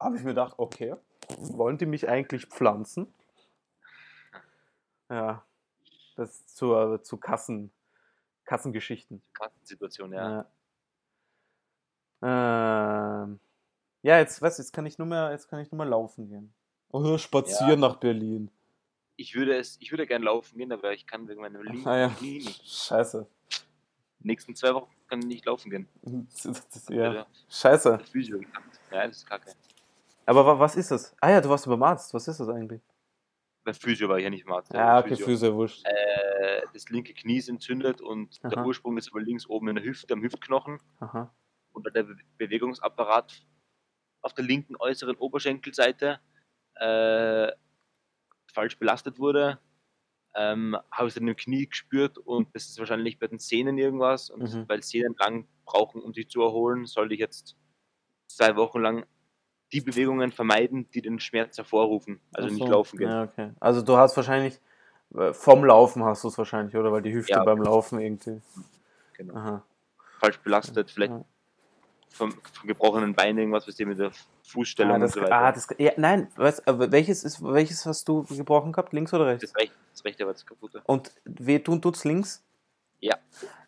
Habe 0.00 0.16
ich 0.16 0.22
mir 0.22 0.30
gedacht, 0.30 0.54
okay, 0.58 0.94
wollen 1.38 1.78
die 1.78 1.86
mich 1.86 2.08
eigentlich 2.08 2.46
pflanzen? 2.46 3.12
Ja, 5.10 5.44
das 6.16 6.46
zur, 6.46 7.02
zu 7.02 7.16
Kassen, 7.16 7.70
Kassengeschichten. 8.44 9.22
Kassensituation, 9.32 10.12
ja. 10.12 10.46
Ja. 12.22 13.22
Ähm, 13.22 13.40
ja, 14.02 14.18
jetzt, 14.18 14.40
weißt 14.40 14.58
du, 14.58 14.62
jetzt 14.62 14.72
kann 14.72 14.86
ich 14.86 14.98
nur 14.98 15.06
mehr, 15.06 15.30
jetzt 15.30 15.48
kann 15.48 15.60
ich 15.60 15.70
nur 15.70 15.78
mehr 15.78 15.86
laufen 15.86 16.28
gehen. 16.28 16.52
Oder 16.90 17.18
spazieren 17.18 17.80
Ja. 17.82 17.88
nach 17.88 17.96
Berlin. 17.96 18.50
Ich 19.16 19.34
würde 19.34 19.56
es, 19.56 19.76
ich 19.80 19.92
würde 19.92 20.06
gerne 20.06 20.24
laufen 20.24 20.58
gehen, 20.58 20.72
aber 20.72 20.92
ich 20.92 21.06
kann 21.06 21.28
wegen 21.28 21.40
meinem 21.40 21.62
linken 21.62 21.86
Ah 21.88 21.96
ja, 21.98 22.08
nicht. 22.20 22.66
scheiße. 22.66 23.26
Nächsten 24.20 24.56
zwei 24.56 24.74
Wochen 24.74 24.90
kann 25.08 25.20
ich 25.20 25.26
nicht 25.26 25.44
laufen 25.44 25.70
gehen. 25.70 25.88
Ja, 26.88 27.12
Ja. 27.12 27.26
scheiße. 27.48 27.98
Das. 27.98 28.14
Ja, 28.90 29.06
das 29.06 29.16
ist 29.18 29.26
kacke. 29.26 29.52
Aber 30.26 30.46
wa- 30.46 30.58
was 30.58 30.76
ist 30.76 30.90
das? 30.90 31.14
Ah 31.20 31.30
ja, 31.30 31.40
du 31.40 31.48
warst 31.48 31.66
beim 31.66 31.82
Arzt. 31.82 32.12
Was 32.14 32.28
ist 32.28 32.40
das 32.40 32.48
eigentlich? 32.48 32.80
Bei 33.64 33.72
Physio 33.72 34.08
war 34.08 34.18
ich 34.18 34.24
ja 34.24 34.30
nicht 34.30 34.44
im 34.44 34.52
Arzt. 34.52 34.72
Ja, 34.74 34.88
aber 34.88 35.00
okay, 35.00 35.08
Physio. 35.10 35.26
Füße, 35.26 35.54
wurscht. 35.54 35.86
Äh, 35.86 36.62
das 36.72 36.88
linke 36.90 37.14
Knie 37.14 37.38
ist 37.38 37.48
entzündet 37.48 38.00
und 38.00 38.42
der 38.42 38.58
Aha. 38.58 38.64
Ursprung 38.66 38.96
ist 38.98 39.10
aber 39.10 39.20
links 39.22 39.46
oben 39.46 39.68
in 39.68 39.76
der 39.76 39.84
Hüfte, 39.84 40.12
am 40.14 40.22
Hüftknochen. 40.22 40.80
Aha. 41.00 41.34
und 41.72 41.86
der 41.94 42.02
Be 42.04 42.16
Bewegungsapparat 42.38 43.42
auf 44.22 44.32
der 44.34 44.44
linken 44.44 44.76
äußeren 44.78 45.16
Oberschenkelseite 45.16 46.20
äh, 46.76 47.50
falsch 48.52 48.78
belastet 48.78 49.18
wurde, 49.18 49.58
ähm, 50.36 50.76
habe 50.90 51.08
ich 51.08 51.14
dann 51.14 51.26
im 51.28 51.36
Knie 51.36 51.66
gespürt 51.66 52.18
und 52.18 52.54
das 52.54 52.68
ist 52.68 52.78
wahrscheinlich 52.78 53.18
bei 53.18 53.26
den 53.28 53.38
Sehnen 53.38 53.76
irgendwas 53.78 54.30
und 54.30 54.42
Mhm. 54.42 54.68
weil 54.68 54.82
Sehnen 54.82 55.14
lang 55.18 55.48
brauchen, 55.64 56.00
um 56.02 56.12
sich 56.14 56.28
zu 56.28 56.42
erholen, 56.42 56.86
sollte 56.86 57.14
ich 57.14 57.20
jetzt 57.20 57.56
zwei 58.28 58.54
Wochen 58.56 58.80
lang 58.80 59.06
die 59.74 59.80
Bewegungen 59.80 60.30
vermeiden, 60.30 60.88
die 60.94 61.02
den 61.02 61.18
Schmerz 61.18 61.56
hervorrufen, 61.58 62.20
also 62.32 62.48
Ach 62.48 62.52
nicht 62.52 62.64
so. 62.64 62.70
laufen 62.70 62.96
gehen. 62.96 63.08
Ja, 63.10 63.24
okay. 63.24 63.50
Also 63.58 63.82
du 63.82 63.96
hast 63.96 64.16
wahrscheinlich, 64.16 64.60
äh, 65.16 65.32
vom 65.32 65.64
Laufen 65.64 66.04
hast 66.04 66.22
du 66.22 66.28
es 66.28 66.38
wahrscheinlich, 66.38 66.76
oder? 66.76 66.92
Weil 66.92 67.02
die 67.02 67.12
Hüfte 67.12 67.32
Ja. 67.32 67.44
beim 67.44 67.60
Laufen 67.60 67.98
irgendwie. 67.98 68.40
Genau. 69.14 69.34
Aha. 69.34 69.62
Falsch 70.20 70.38
belastet, 70.38 70.92
vielleicht 70.92 71.12
Ja. 71.12 71.24
vom, 72.10 72.30
vom 72.30 72.68
gebrochenen 72.68 73.14
Bein 73.14 73.36
irgendwas, 73.36 73.66
was 73.66 73.74
dir 73.74 73.86
mit 73.86 73.98
der 73.98 74.12
Fußstellung 74.46 74.92
Ah, 74.92 74.94
und 74.94 75.00
das, 75.00 75.12
so 75.12 75.20
weiter. 75.20 75.36
ah, 75.36 75.50
das, 75.52 75.66
ja, 75.78 75.92
nein, 75.96 76.28
weißt, 76.36 76.68
aber 76.68 76.92
welches, 76.92 77.24
ist, 77.24 77.42
welches 77.42 77.84
hast 77.84 78.08
du 78.08 78.22
gebrochen 78.24 78.70
gehabt? 78.72 78.92
Links 78.92 79.12
oder 79.12 79.26
rechts? 79.26 79.50
das, 79.52 79.60
rechte, 79.60 79.74
das 79.92 80.04
rechte 80.04 80.26
war 80.26 80.32
das 80.32 80.46
kaputte. 80.46 80.82
Und 80.86 81.10
weh 81.24 81.58
tun 81.58 81.82
tut's 81.82 82.04
links? 82.04 82.44
Ja. 83.00 83.16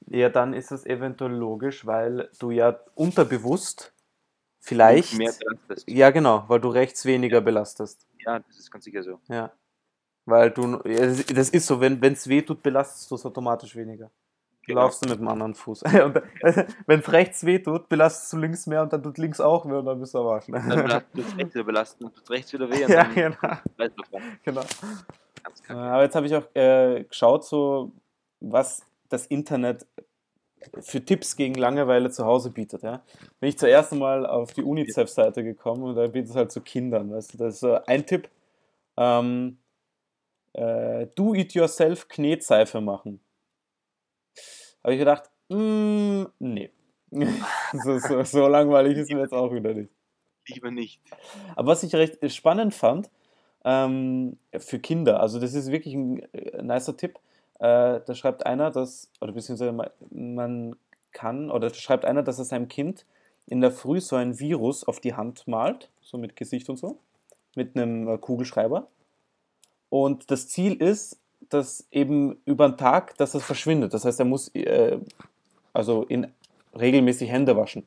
Ja, 0.09 0.29
dann 0.29 0.55
ist 0.55 0.71
es 0.71 0.87
eventuell 0.87 1.33
logisch, 1.33 1.85
weil 1.85 2.31
du 2.39 2.53
ja 2.53 2.79
unterbewusst 2.95 3.93
vielleicht. 4.67 5.15
mehr 5.17 5.33
belastest. 5.33 5.89
Ja, 5.89 6.11
genau, 6.11 6.45
weil 6.49 6.61
du 6.61 6.69
rechts 6.69 7.05
weniger 7.05 7.41
belastest. 7.41 8.07
Ja, 8.25 8.39
das 8.41 8.59
ist 8.59 8.71
ganz 8.71 8.85
sicher 8.85 9.03
so. 9.03 9.21
Ja. 9.29 9.51
Weil 10.25 10.51
du, 10.51 10.81
ja, 10.85 11.07
das 11.07 11.51
ist 11.51 11.67
so, 11.67 11.81
wenn 11.81 12.03
es 12.03 12.29
weh 12.29 12.43
tut, 12.43 12.63
belastest 12.63 13.11
du 13.11 13.15
es 13.15 13.25
automatisch 13.25 13.77
weniger. 13.77 14.07
Du 14.07 14.73
Genau. 14.73 14.81
laufst 14.81 15.05
du 15.05 15.09
mit 15.09 15.21
dem 15.21 15.29
anderen 15.29 15.55
Fuß. 15.55 15.85
wenn 16.87 17.01
es 17.01 17.13
rechts 17.13 17.47
weh 17.47 17.61
tut, 17.61 17.89
belastest 17.89 18.33
du 18.33 18.37
links 18.39 18.67
mehr 18.67 18.83
und 18.83 18.93
dann 18.93 19.01
tut 19.03 19.17
links 19.19 19.41
auch 19.41 19.65
weh 19.67 19.75
und 19.75 19.87
dann 19.87 20.01
bist 20.01 20.13
du 20.15 20.19
am 20.19 20.27
Arsch. 20.27 20.47
Dann 20.49 20.67
Ne? 20.67 20.83
belastet 20.83 21.09
das 21.15 21.37
rechts 21.37 21.55
wieder 21.55 21.65
belasten 21.65 22.05
und 22.07 22.17
tut 22.17 22.31
rechts 22.31 22.53
wieder 22.53 22.69
weh 22.69 22.83
und 22.85 22.91
Ja, 22.91 23.05
dann 23.05 23.15
genau. 23.15 23.37
weißt 23.77 23.95
du 23.97 24.21
genau. 24.43 24.63
Aber 25.69 26.03
jetzt 26.03 26.17
habe 26.17 26.27
ich 26.27 26.35
auch 26.35 26.45
äh, 26.55 27.05
geschaut, 27.05 27.45
so 27.45 27.93
was 28.41 28.83
das 29.09 29.27
Internet 29.27 29.87
für 30.81 31.05
Tipps 31.05 31.37
gegen 31.37 31.55
Langeweile 31.55 32.11
zu 32.11 32.25
Hause 32.25 32.51
bietet. 32.51 32.83
Ja? 32.83 33.03
Bin 33.41 33.49
ich 33.49 33.59
zuerst 33.59 33.93
einmal 33.93 34.27
auf 34.27 34.53
die 34.53 34.63
UNICEF-Seite 34.63 35.45
gekommen 35.45 35.83
und 35.83 35.97
da 35.97 36.07
bietet 36.07 36.31
es 36.31 36.37
halt 36.37 36.53
zu 36.53 36.61
Kindern. 36.61 37.13
Weißt 37.13 37.35
du? 37.35 37.39
Das 37.39 37.55
ist 37.55 37.61
so 37.61 37.75
ein 37.85 38.07
Tipp. 38.07 38.29
Ähm, 38.97 39.59
äh, 40.55 41.07
Do-it-yourself 41.15 42.09
Knetseife 42.09 42.81
machen. 42.81 43.21
Habe 44.83 44.95
ich 44.95 44.99
gedacht, 44.99 45.31
mm, 45.49 46.25
nee. 46.39 46.71
so, 47.85 47.99
so, 47.99 48.23
so 48.23 48.49
langweilig 48.49 48.99
ist 48.99 49.11
mir 49.11 49.21
jetzt 49.21 49.33
auch 49.33 49.53
wieder 49.53 49.75
nicht. 49.75 49.91
Lieber 50.49 50.71
nicht. 50.71 51.01
Aber 51.55 51.73
was 51.73 51.83
ich 51.83 51.95
recht 51.95 52.19
spannend 52.33 52.75
fand, 52.75 53.11
ähm, 53.65 54.39
für 54.57 54.79
Kinder, 54.79 55.21
also 55.21 55.41
das 55.41 55.55
ist 55.55 55.71
wirklich 55.73 55.95
ein 55.95 56.23
äh, 56.33 56.63
nicer 56.63 56.97
Tipp. 56.97 57.19
Äh, 57.59 58.01
da 58.05 58.15
schreibt 58.15 58.45
einer, 58.47 58.71
dass, 58.71 59.11
oder 59.21 59.33
beziehungsweise 59.33 59.73
man, 59.73 59.91
man 60.11 60.77
kann, 61.13 61.51
oder 61.51 61.69
da 61.69 61.75
schreibt 61.75 62.05
einer, 62.05 62.23
dass 62.23 62.39
er 62.39 62.45
seinem 62.45 62.69
Kind 62.69 63.07
in 63.47 63.61
der 63.61 63.71
Früh 63.71 64.01
so 64.01 64.17
ein 64.17 64.39
Virus 64.39 64.85
auf 64.85 65.01
die 65.01 65.15
Hand 65.15 65.47
malt, 65.49 65.91
so 66.01 66.19
mit 66.19 66.37
Gesicht 66.37 66.69
und 66.69 66.79
so, 66.79 66.99
mit 67.55 67.77
einem 67.77 68.09
äh, 68.09 68.19
Kugelschreiber. 68.19 68.89
Und 69.89 70.31
das 70.31 70.49
Ziel 70.49 70.75
ist, 70.75 71.19
dass 71.49 71.87
eben 71.91 72.41
über 72.45 72.69
den 72.69 72.77
Tag, 72.77 73.17
dass 73.19 73.33
das 73.33 73.45
verschwindet. 73.45 73.95
Das 73.95 74.05
heißt, 74.05 74.19
er 74.19 74.27
muss 74.27 74.49
äh, 74.55 74.99
also 75.73 76.03
in 76.05 76.33
regelmäßig 76.79 77.31
Hände 77.31 77.57
waschen. 77.57 77.87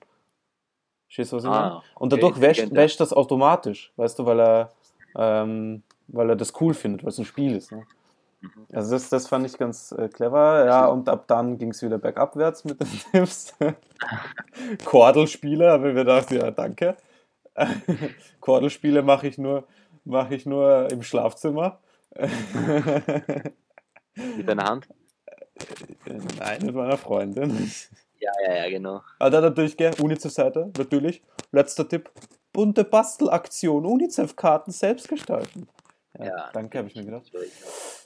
Verstehst 1.07 1.31
du, 1.31 1.37
was 1.37 1.43
ich 1.43 1.49
meine? 1.49 1.71
Ah, 1.73 1.83
Und 1.95 2.13
okay, 2.13 2.21
dadurch 2.21 2.41
wäscht, 2.41 2.59
intelligent, 2.59 2.77
ja. 2.77 2.83
wäscht 2.83 2.99
das 2.99 3.13
automatisch, 3.13 3.91
weißt 3.97 4.19
du, 4.19 4.25
weil 4.25 4.39
er, 4.39 4.71
ähm, 5.15 5.83
weil 6.07 6.29
er 6.29 6.35
das 6.35 6.53
cool 6.61 6.73
findet, 6.73 7.03
weil 7.03 7.09
es 7.09 7.17
ein 7.17 7.25
Spiel 7.25 7.55
ist. 7.55 7.71
Ne? 7.71 7.85
Mhm. 8.41 8.67
Also 8.71 8.91
das, 8.91 9.09
das 9.09 9.27
fand 9.27 9.45
ich 9.45 9.57
ganz 9.57 9.91
äh, 9.91 10.07
clever, 10.07 10.65
ja, 10.65 10.85
und 10.87 11.09
ab 11.09 11.25
dann 11.27 11.57
ging 11.57 11.71
es 11.71 11.81
wieder 11.81 11.97
bergabwärts 11.97 12.63
mit 12.63 12.79
den 12.79 12.87
Tipps. 13.11 13.53
Kordelspiele, 14.85 15.75
ich 15.75 15.81
mir 15.81 15.93
gedacht, 15.93 16.31
ja, 16.31 16.51
danke. 16.51 16.95
Kordelspiele 18.39 19.01
mache 19.01 19.27
ich 19.27 19.37
nur, 19.37 19.65
mache 20.05 20.35
ich 20.35 20.45
nur 20.45 20.89
im 20.91 21.03
Schlafzimmer. 21.03 21.79
Mit 24.15 24.47
deiner 24.47 24.63
Hand? 24.63 24.87
Nein, 26.39 26.65
mit 26.65 26.75
meiner 26.75 26.97
Freundin. 26.97 27.71
Ja, 28.19 28.31
ja, 28.45 28.55
ja, 28.63 28.69
genau. 28.69 29.01
Dann 29.19 29.31
natürlich, 29.31 29.77
gell, 29.77 29.93
UNICEF-Seite, 29.99 30.71
natürlich. 30.77 31.21
Letzter 31.51 31.87
Tipp, 31.87 32.11
bunte 32.51 32.83
Bastelaktion, 32.83 33.85
UNICEF-Karten 33.85 34.71
selbst 34.71 35.07
gestalten. 35.07 35.67
Ja, 36.17 36.25
Ja. 36.25 36.49
danke, 36.53 36.77
habe 36.77 36.87
ich 36.87 36.95
mir 36.95 37.05
gedacht. 37.05 37.31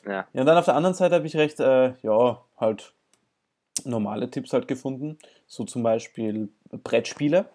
Ja, 0.05 0.25
Ja, 0.33 0.41
und 0.41 0.45
dann 0.45 0.57
auf 0.57 0.65
der 0.65 0.75
anderen 0.75 0.93
Seite 0.95 1.15
habe 1.15 1.25
ich 1.27 1.35
recht, 1.35 1.59
äh, 1.59 1.93
ja, 2.01 2.43
halt 2.57 2.93
normale 3.85 4.29
Tipps 4.29 4.53
halt 4.53 4.67
gefunden. 4.67 5.17
So 5.47 5.63
zum 5.63 5.83
Beispiel 5.83 6.49
Brettspiele. 6.71 7.45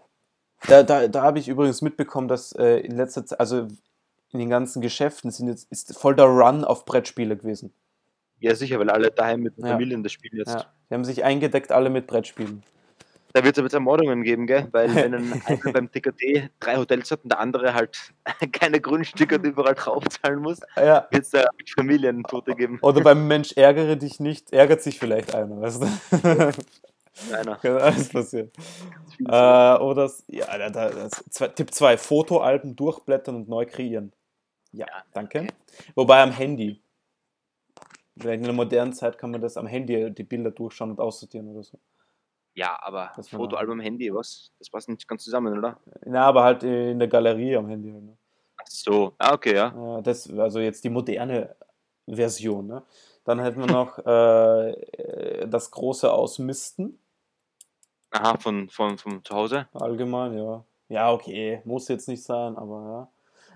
Da, 0.68 0.82
da, 0.82 1.06
da 1.08 1.22
habe 1.22 1.38
ich 1.38 1.48
übrigens 1.48 1.82
mitbekommen, 1.82 2.26
dass 2.28 2.52
äh, 2.52 2.78
in 2.78 2.96
letzter 2.96 3.24
Zeit, 3.24 3.38
also 3.38 3.68
in 4.30 4.38
den 4.40 4.50
ganzen 4.50 4.82
Geschäften 4.82 5.30
sind 5.30 5.48
jetzt, 5.48 5.70
ist 5.70 5.96
voll 5.96 6.16
der 6.16 6.26
Run 6.26 6.64
auf 6.64 6.84
Brettspiele 6.84 7.36
gewesen. 7.36 7.72
ja, 8.40 8.54
sicher, 8.54 8.78
weil 8.78 8.90
alle 8.90 9.10
daheim 9.10 9.40
mit 9.40 9.56
den 9.56 9.64
Ja. 9.64 9.72
Familien 9.72 10.02
das 10.02 10.12
spielen 10.12 10.36
jetzt. 10.36 10.50
Ja, 10.52 10.66
die 10.90 10.94
haben 10.94 11.04
sich 11.04 11.24
eingedeckt 11.24 11.72
alle 11.72 11.90
mit 11.90 12.06
Brettspielen. 12.06 12.62
Da 13.32 13.44
wird 13.44 13.54
es 13.56 13.58
aber 13.58 13.66
jetzt 13.66 13.75
Ermordungen 13.75 14.23
geben, 14.23 14.47
gell? 14.47 14.68
Weil 14.73 14.94
wenn 14.94 15.14
ein 15.14 15.42
einer 15.47 15.73
beim 15.73 15.90
TKT 15.90 16.50
drei 16.61 16.76
Hotels 16.76 17.11
hat 17.11 17.23
und 17.25 17.30
der 17.30 17.40
andere 17.40 17.75
halt 17.75 18.12
keine 18.52 18.80
Grundstücke 18.80 19.37
und 19.37 19.44
überall 19.44 19.75
draufzahlen 19.75 20.40
muss, 20.40 20.61
Ja, 20.76 21.06
wird 21.11 21.25
es 21.25 21.30
da 21.30 21.44
Familientote 21.75 22.54
geben. 22.54 22.78
Oder 22.82 23.02
beim 23.02 23.26
Mensch 23.28 23.52
ärgere 23.52 23.97
dich 23.97 24.20
nicht, 24.20 24.52
ärgert 24.52 24.82
sich 24.82 24.99
vielleicht 24.99 25.35
einer, 25.35 25.61
weißt 25.61 25.82
du? 25.82 26.52
Einer. 27.35 27.56
Kann 27.62 27.76
alles 27.78 28.08
passieren. 28.08 28.50
Äh, 29.20 29.25
oder, 29.25 30.11
ja, 30.28 30.58
da, 30.58 30.70
da, 30.70 30.90
das, 30.90 31.11
zwei, 31.30 31.49
Tipp 31.49 31.75
2, 31.75 31.99
Fotoalben 31.99 32.76
durchblättern 32.76 33.35
und 33.37 33.49
neu 33.49 33.66
kreieren. 33.66 34.12
Ja, 34.73 34.87
Ja, 34.87 35.02
danke. 35.12 35.40
okay. 35.40 35.49
Wobei 35.94 36.23
am 36.23 36.30
Handy. 36.32 36.80
Vielleicht 38.18 38.40
in 38.40 38.44
der 38.44 38.52
modernen 38.52 38.92
Zeit 38.92 39.16
kann 39.18 39.30
man 39.30 39.40
das 39.40 39.56
am 39.56 39.66
Handy 39.66 40.12
die 40.12 40.25
Bilder 40.25 40.50
durchschauen 40.50 40.90
und 40.90 41.00
aussortieren 41.00 41.49
oder 41.49 41.62
so. 41.62 41.78
Ja, 42.58 42.76
aber 42.82 43.12
Das 43.14 43.28
Fotoalbum, 43.28 43.78
Handy, 43.78 44.12
was? 44.12 44.50
Das 44.58 44.68
passt 44.68 44.88
nicht 44.88 45.06
ganz 45.06 45.22
zusammen, 45.22 45.56
oder? 45.56 45.78
Na, 46.04 46.24
aber 46.24 46.42
halt 46.42 46.64
in 46.64 46.98
der 46.98 47.06
Galerie 47.06 47.56
am 47.56 47.68
Handy. 47.68 47.92
halt, 47.92 48.02
Ne? 48.02 48.16
Ach 48.56 48.66
so. 48.66 49.12
Ah, 49.16 49.32
okay, 49.32 49.54
ja. 49.54 49.72
Ja, 49.76 50.00
das, 50.00 50.28
also 50.36 50.58
jetzt 50.58 50.82
die 50.82 50.90
moderne 50.90 51.54
Version. 52.08 52.66
Ne? 52.66 52.82
Dann 53.22 53.38
hätten 53.38 53.60
wir 53.60 53.68
noch 53.68 54.04
äh, 54.04 54.70
äh, 54.72 55.48
das 55.48 55.70
große 55.70 56.12
Ausmisten. 56.12 56.98
Aha, 58.10 58.36
von, 58.38 58.68
von, 58.70 58.98
von 58.98 59.24
zu 59.24 59.36
Hause. 59.36 59.68
Allgemein, 59.74 60.36
ja. 60.36 60.64
Ja, 60.88 61.12
okay, 61.12 61.62
muss 61.64 61.86
jetzt 61.86 62.08
nicht 62.08 62.24
sein, 62.24 62.56
aber 62.56 63.08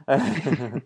ja. 0.07 0.17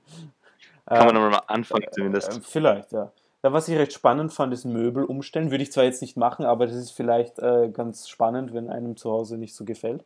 Kann 0.86 1.06
man 1.06 1.14
nochmal 1.14 1.42
anfangen 1.48 1.86
zumindest. 1.92 2.38
Äh, 2.38 2.40
vielleicht, 2.40 2.92
ja. 2.92 3.12
Ja. 3.42 3.52
Was 3.52 3.68
ich 3.68 3.76
recht 3.78 3.92
spannend 3.92 4.32
fand, 4.32 4.52
ist 4.52 4.64
Möbel 4.64 5.04
umstellen. 5.04 5.50
Würde 5.50 5.62
ich 5.62 5.72
zwar 5.72 5.84
jetzt 5.84 6.02
nicht 6.02 6.16
machen, 6.16 6.44
aber 6.44 6.66
das 6.66 6.76
ist 6.76 6.90
vielleicht 6.90 7.38
äh, 7.38 7.70
ganz 7.72 8.08
spannend, 8.08 8.52
wenn 8.54 8.68
einem 8.70 8.96
zu 8.96 9.10
Hause 9.10 9.38
nicht 9.38 9.54
so 9.54 9.64
gefällt. 9.64 10.04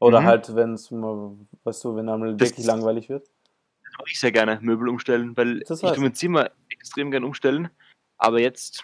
Oder 0.00 0.20
Mhm. 0.20 0.24
halt, 0.26 0.54
wenn 0.56 0.74
es 0.74 0.90
mal, 0.90 1.32
weißt 1.64 1.84
du, 1.84 1.96
wenn 1.96 2.08
einem 2.08 2.36
Das- 2.36 2.50
wirklich 2.50 2.66
langweilig 2.66 3.08
wird. 3.08 3.28
Das 3.84 3.92
mache 3.98 4.10
ich 4.10 4.18
sehr 4.20 4.32
gerne, 4.32 4.58
Möbel 4.60 4.88
umstellen, 4.88 5.36
weil 5.36 5.60
Das 5.60 5.82
ich 5.82 5.90
tue 5.92 6.02
mein 6.02 6.14
Zimmer 6.14 6.50
extrem 6.68 7.10
gern 7.12 7.22
umstellen, 7.22 7.70
aber 8.18 8.40
jetzt 8.40 8.82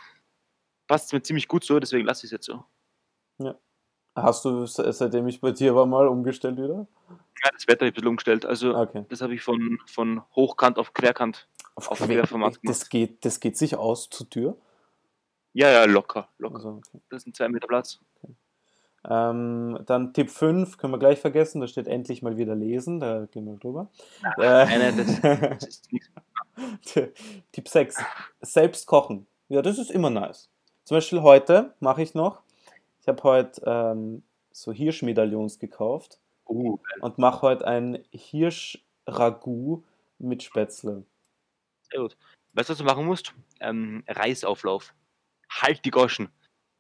passt 0.87 1.07
es 1.07 1.13
mir 1.13 1.21
ziemlich 1.23 1.49
gut 1.49 1.65
so, 1.65 1.81
deswegen 1.81 2.07
lasse 2.07 2.21
ich 2.21 2.25
es 2.27 2.31
jetzt 2.33 2.47
so. 2.47 2.65
Hast 4.17 4.45
du 4.45 4.67
se- 4.67 4.93
seitdem 4.93 5.29
ich 5.29 5.41
bei 5.41 5.53
dir 5.53 5.75
war 5.75 5.87
mal 5.87 6.09
umgestellt 6.09 6.57
wieder? 6.59 6.87
Ja, 7.45 7.51
das 7.53 7.67
Wetter 7.69 7.81
habe 7.81 7.87
ich 7.87 7.93
ein 7.93 7.95
bisschen 7.95 8.09
umgestellt, 8.09 8.45
also 8.45 8.75
Okay. 8.77 9.05
das 9.09 9.21
habe 9.21 9.35
ich 9.35 9.41
von, 9.43 9.79
von 9.87 10.23
Hochkant 10.35 10.79
auf 10.79 10.93
Querkant. 10.93 11.49
Auf 11.75 11.91
Auf 11.91 11.99
Querformat 11.99 12.59
das 12.63 12.89
geht, 12.89 13.25
das 13.25 13.41
geht 13.41 13.57
sich 13.57 13.77
aus 13.77 14.11
zur 14.11 14.29
Tür. 14.29 14.57
Ja, 15.53 15.71
ja, 15.71 15.85
locker, 15.85 16.29
locker. 16.39 16.57
Also, 16.57 16.69
okay. 16.71 17.01
Das 17.09 17.23
ist 17.23 17.27
ein 17.27 17.35
2 17.35 17.49
Meter 17.49 17.67
Platz. 17.67 17.99
ähm, 19.09 19.79
dann 19.87 20.13
Tipp 20.13 20.31
5 20.31 20.79
können 20.79 20.93
wir 20.93 20.99
gleich 20.99 21.19
vergessen, 21.19 21.61
da 21.61 21.67
steht 21.67 21.89
endlich 21.89 22.23
mal 22.23 22.37
wieder 22.37 22.55
lesen, 22.55 23.01
da 23.01 23.27
gehen 23.27 23.47
wir 23.47 23.57
drüber. 23.57 23.89
Nein, 24.37 24.97
das, 24.97 25.21
das 25.61 25.69
ist 25.69 25.93
nichts. 25.93 26.11
Tipp 27.53 27.69
6. 27.69 27.97
Selbst 28.43 28.87
kochen. 28.87 29.27
Ja, 29.49 29.63
das 29.63 29.79
ist 29.79 29.91
immer 29.91 30.11
nice. 30.11 30.51
Zum 30.85 30.97
Beispiel 30.97 31.23
heute 31.23 31.75
mache 31.81 32.03
ich 32.03 32.15
noch, 32.15 32.41
ich 33.01 33.09
habe 33.09 33.23
heute 33.23 33.63
ähm, 33.65 34.23
so 34.53 34.73
Hirschmedaillons 34.73 35.59
gekauft 35.59 36.21
Uh, 36.51 36.79
und 37.01 37.19
mache 37.19 37.43
heute 37.43 37.67
ein 37.67 38.03
Hirschragout 38.11 39.85
mit 40.19 40.43
Spätzle. 40.43 41.05
Sehr 41.91 42.01
gut. 42.01 42.17
Weißt 42.53 42.69
du, 42.69 42.73
was 42.73 42.79
du 42.79 42.85
machen 42.85 43.07
musst? 43.07 43.35
Ähm, 43.61 44.05
Reisauflauf. 44.09 44.95
Halt 45.51 45.85
die 45.85 45.91
Goschen. 45.91 46.31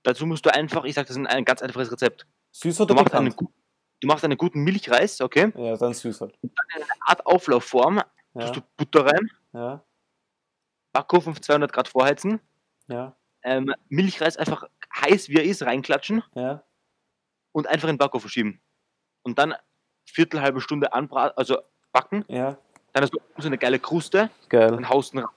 Dazu 0.02 0.26
musst 0.26 0.46
du 0.46 0.54
einfach, 0.54 0.84
ich 0.84 0.94
sag, 0.94 1.06
das 1.06 1.16
ist 1.16 1.26
ein 1.26 1.44
ganz 1.44 1.62
einfaches 1.62 1.92
Rezept. 1.92 2.26
Süß 2.52 2.76
Du 2.76 2.84
oder 2.84 2.94
machst, 2.94 3.14
einen, 3.14 3.34
du 3.34 4.06
machst 4.06 4.24
einen 4.24 4.38
guten 4.38 4.62
Milchreis, 4.64 5.20
okay? 5.20 5.52
Ja, 5.54 5.76
dann 5.76 5.92
süß 5.92 6.20
halt. 6.20 6.38
Eine 6.42 6.84
Art 7.00 7.26
Auflaufform, 7.26 8.02
Ja, 8.34 8.40
tust 8.40 8.56
du 8.56 8.60
Butter 8.76 9.06
rein, 9.06 9.30
ja, 9.52 9.84
Backofen 10.92 11.32
auf 11.32 11.40
200 11.40 11.72
Grad 11.72 11.86
vorheizen, 11.86 12.40
ja, 12.88 13.16
ähm, 13.42 13.72
Milchreis 13.88 14.36
einfach 14.36 14.64
heiß 14.94 15.28
wie 15.28 15.36
er 15.36 15.44
ist 15.44 15.62
reinklatschen 15.62 16.22
ja. 16.34 16.64
und 17.52 17.66
einfach 17.66 17.88
in 17.88 17.94
den 17.94 17.98
Backofen 17.98 18.28
schieben. 18.28 18.60
Und 19.22 19.38
dann 19.38 19.54
viertel 20.06 20.40
halbe 20.40 20.60
Stunde 20.60 20.92
anbraten, 20.92 21.36
also 21.36 21.58
backen. 21.92 22.24
Ja, 22.28 22.58
Dann 22.92 23.02
hast 23.02 23.12
du 23.14 23.18
so 23.38 23.46
eine 23.46 23.58
geile 23.58 23.78
Kruste, 23.78 24.30
geil. 24.48 24.70
dann 24.70 24.88
haust 24.88 25.14
ihn 25.14 25.20
ra- 25.20 25.30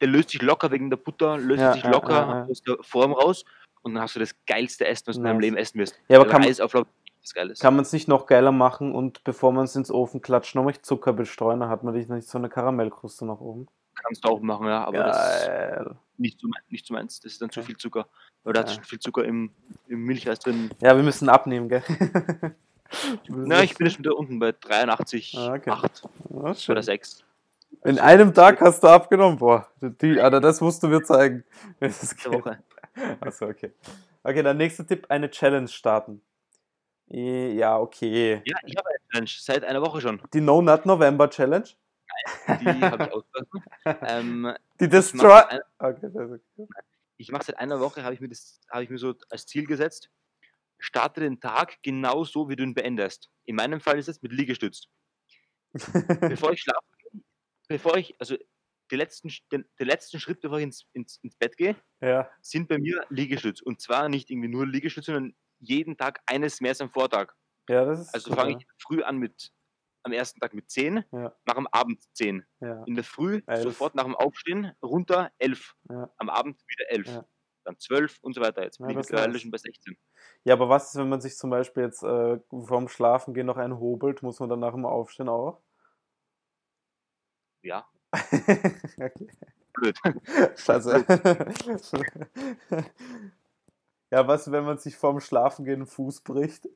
Der 0.00 0.08
löst 0.08 0.30
sich 0.30 0.42
locker 0.42 0.70
wegen 0.70 0.90
der 0.90 0.96
Butter, 0.96 1.38
löst 1.38 1.60
Ja, 1.60 1.72
sich 1.72 1.84
locker 1.84 2.12
ja, 2.12 2.38
ja. 2.40 2.46
aus 2.50 2.62
der 2.62 2.76
Form 2.82 3.12
raus 3.12 3.44
und 3.82 3.94
dann 3.94 4.02
hast 4.02 4.14
du 4.16 4.20
das 4.20 4.34
geilste 4.46 4.86
Essen, 4.86 5.06
was 5.08 5.16
du 5.16 5.20
in 5.20 5.24
deinem 5.24 5.36
Nice. 5.38 5.42
Leben 5.44 5.56
essen 5.56 5.78
wirst. 5.78 5.98
Ja, 6.08 6.18
aber 6.20 6.28
kann, 6.28 6.40
man- 6.40 6.48
Reisauflauf 6.48 6.86
kann 7.58 7.74
man 7.74 7.82
es 7.84 7.92
nicht 7.92 8.06
noch 8.06 8.26
geiler 8.26 8.52
machen 8.52 8.94
und 8.94 9.24
bevor 9.24 9.50
man 9.50 9.64
es 9.64 9.74
ins 9.76 9.90
Ofen 9.90 10.20
klatscht, 10.20 10.54
nochmal 10.54 10.74
Zucker 10.82 11.12
bestreuen, 11.14 11.60
dann 11.60 11.70
hat 11.70 11.82
man 11.82 11.94
nicht 11.94 12.10
nicht 12.10 12.28
so 12.28 12.36
eine 12.38 12.50
Karamellkruste 12.50 13.24
nach 13.24 13.40
oben. 13.40 13.66
Kannst 13.94 14.24
du 14.24 14.28
auch 14.28 14.40
machen, 14.40 14.66
ja, 14.66 14.84
aber 14.84 14.98
das 15.04 15.40
ist 15.40 15.46
Geil. 15.46 15.96
nicht 16.18 16.42
mein- 16.42 16.62
nicht 16.68 16.84
so 16.86 16.92
meins. 16.92 17.20
Das 17.20 17.32
ist 17.32 17.40
dann 17.40 17.48
zu 17.50 17.62
viel 17.62 17.76
Zucker. 17.78 18.06
Weil 18.42 18.52
da 18.52 18.60
hat 18.60 18.70
schon 18.72 18.84
viel 18.84 18.98
Zucker 18.98 19.24
im, 19.24 19.50
im 19.88 20.00
Milchreis 20.04 20.38
drin. 20.40 20.70
Ja, 20.82 20.94
wir 20.96 21.02
müssen 21.02 21.28
abnehmen, 21.30 21.68
gell? 21.70 21.82
Na, 23.28 23.62
ich 23.62 23.74
bin 23.76 23.86
jetzt 23.86 23.98
wieder 23.98 24.16
unten 24.16 24.38
bei 24.38 24.52
83, 24.52 25.34
Ah, 25.38 25.54
okay. 25.54 25.70
8 25.70 26.02
Ja, 26.30 26.54
schön. 26.54 26.72
oder 26.72 26.82
6. 26.82 27.24
In 27.84 27.98
einem 27.98 28.32
Tag 28.32 28.60
hast 28.60 28.82
du 28.82 28.88
abgenommen, 28.88 29.38
boah. 29.38 29.68
Die, 29.80 30.20
Alter, 30.20 30.40
das 30.40 30.60
musst 30.60 30.82
du 30.82 30.88
mir 30.88 31.02
zeigen. 31.02 31.44
Das 31.80 32.16
geil. 32.16 32.32
Woche. 32.32 32.58
Achso, 33.20 33.46
okay. 33.46 33.72
Okay, 34.22 34.42
dann 34.42 34.56
nächster 34.56 34.86
Tipp, 34.86 35.06
eine 35.08 35.30
Challenge 35.30 35.68
starten. 35.68 36.22
Ja, 37.08 37.78
okay. 37.78 38.42
Ja, 38.46 38.56
ich 38.64 38.76
habe 38.76 38.88
eine 38.88 38.98
Challenge 39.10 39.30
seit 39.38 39.64
einer 39.64 39.82
Woche 39.82 40.00
schon. 40.00 40.22
Die 40.32 40.40
No 40.40 40.62
Nut 40.62 40.86
November 40.86 41.28
Challenge. 41.28 41.66
Die 42.48 42.66
habe 42.82 43.04
ich 43.04 43.12
ausgelassen. 43.12 43.64
ähm, 44.08 44.54
Die 44.80 44.88
Destroy. 44.88 45.42
ich 47.18 47.30
mache 47.32 47.44
seit 47.44 47.58
einer 47.58 47.80
Woche, 47.80 48.02
habe 48.02 48.14
ich, 48.14 48.20
mir 48.20 48.28
das- 48.28 48.60
habe 48.70 48.84
ich 48.84 48.90
mir 48.90 48.98
so 48.98 49.14
als 49.30 49.46
Ziel 49.46 49.66
gesetzt, 49.66 50.10
starte 50.84 51.20
den 51.20 51.40
Tag 51.40 51.78
genau 51.82 52.24
so, 52.24 52.48
wie 52.48 52.56
du 52.56 52.62
ihn 52.62 52.74
beendest. 52.74 53.30
In 53.44 53.56
meinem 53.56 53.80
Fall 53.80 53.98
ist 53.98 54.08
es 54.08 54.22
mit 54.22 54.32
Liegestütz. 54.32 54.86
Bevor 56.20 56.52
ich 56.52 56.60
schlafe, 56.62 56.80
bevor 57.68 57.96
ich, 57.96 58.14
also 58.20 58.36
die 58.90 58.96
letzten, 58.96 59.30
den, 59.50 59.64
den 59.80 59.86
letzten 59.86 60.20
Schritt, 60.20 60.40
bevor 60.40 60.58
ich 60.58 60.64
ins, 60.64 60.86
ins, 60.92 61.18
ins 61.22 61.34
Bett 61.36 61.56
gehe, 61.56 61.74
Ja, 62.00 62.30
sind 62.42 62.68
bei 62.68 62.78
mir 62.78 63.04
Liegestütz. 63.08 63.60
Und 63.62 63.80
zwar 63.80 64.08
nicht 64.08 64.30
irgendwie 64.30 64.48
nur 64.48 64.66
Liegestütz, 64.66 65.06
sondern 65.06 65.34
jeden 65.58 65.96
Tag 65.96 66.20
eines 66.26 66.60
mehr 66.60 66.70
als 66.70 66.80
am 66.80 66.90
Vortag. 66.90 67.32
ja, 67.68 67.82
Also 68.12 68.34
fange 68.34 68.52
ja. 68.52 68.58
ich 68.58 68.66
früh 68.78 69.02
an 69.02 69.16
mit, 69.18 69.50
am 70.02 70.12
ersten 70.12 70.38
Tag 70.38 70.52
mit 70.54 70.70
10, 70.70 71.04
Ja. 71.12 71.34
mache 71.44 71.56
am 71.56 71.66
Abend 71.68 72.04
10. 72.14 72.44
Ja, 72.60 72.84
In 72.84 72.94
der 72.94 73.04
Früh, 73.04 73.40
Elf. 73.46 73.62
sofort 73.62 73.94
nach 73.94 74.04
dem 74.04 74.14
Aufstehen, 74.14 74.72
runter 74.82 75.32
11. 75.38 75.74
Ja. 75.90 76.12
Am 76.18 76.28
Abend 76.28 76.60
wieder 76.68 76.90
11. 76.90 77.24
Ja. 77.64 77.72
Dann 77.72 77.78
12 77.78 78.18
und 78.22 78.34
so 78.34 78.40
weiter. 78.40 78.62
Jetzt 78.62 78.78
Ja, 78.80 78.86
bin 78.86 78.98
ich 78.98 79.06
das 79.06 79.06
ist 79.06 79.12
mittlerweile 79.12 79.38
schon 79.38 79.50
bei 79.50 79.58
16. 79.58 79.96
ja, 80.44 80.54
aber 80.54 80.68
was 80.68 80.90
ist, 80.90 80.96
wenn 80.96 81.08
man 81.08 81.20
sich 81.20 81.36
zum 81.36 81.50
Beispiel 81.50 81.84
jetzt 81.84 82.02
äh, 82.02 82.38
vorm 82.50 82.88
Schlafengehen 82.88 83.46
noch 83.46 83.56
einen 83.56 83.78
hobelt? 83.78 84.22
Muss 84.22 84.40
man 84.40 84.48
dann 84.48 84.60
nach 84.60 84.72
dem 84.72 84.86
Aufstehen 84.86 85.28
auch? 85.28 85.60
Ja, 87.62 87.86
okay. 88.12 89.28
blöd. 89.72 89.98
Scheiße. 90.56 91.04
ja, 94.10 94.26
was, 94.28 94.50
wenn 94.50 94.64
man 94.64 94.78
sich 94.78 94.96
vorm 94.96 95.20
Schlafengehen 95.20 95.80
den 95.80 95.86
Fuß 95.86 96.20
bricht? 96.22 96.68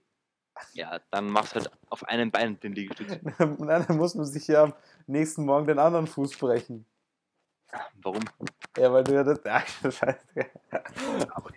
Ja, 0.72 1.00
dann 1.10 1.30
machst 1.30 1.54
halt 1.54 1.70
auf 1.88 2.04
einem 2.04 2.30
Bein 2.30 2.58
den 2.60 2.72
Liegestütz. 2.72 3.18
Nein, 3.38 3.84
dann 3.86 3.96
muss 3.96 4.14
man 4.14 4.26
sich 4.26 4.48
ja 4.48 4.64
am 4.64 4.74
nächsten 5.06 5.44
Morgen 5.44 5.66
den 5.66 5.78
anderen 5.78 6.06
Fuß 6.06 6.36
brechen. 6.36 6.84
Warum? 8.02 8.22
Ja, 8.76 8.92
weil 8.92 9.04
du 9.04 9.14
ja 9.14 9.24
das. 9.24 9.40
Ach, 9.44 9.66
scheiße. 9.82 10.18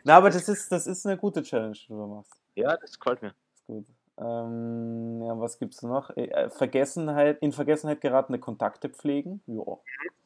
Na, 0.04 0.18
aber 0.18 0.30
das 0.30 0.48
ist, 0.50 0.72
das 0.72 0.88
ist 0.88 1.06
eine 1.06 1.18
gute 1.18 1.42
Challenge, 1.44 1.74
die 1.74 1.88
du 1.88 2.08
machst. 2.08 2.34
Ja, 2.56 2.76
das 2.78 3.00
gefällt 3.00 3.22
mir. 3.22 3.34
Ist 3.54 3.66
gut. 3.68 3.86
Ähm, 4.18 5.22
ja, 5.24 5.40
was 5.40 5.58
gibt's 5.58 5.82
noch? 5.82 6.10
Äh, 6.16 6.50
Vergessenheit, 6.50 7.40
in 7.42 7.54
Vergessenheit 7.54 8.02
geratene 8.02 8.40
Kontakte 8.40 8.90
pflegen. 8.90 9.42
Ja, 9.48 9.64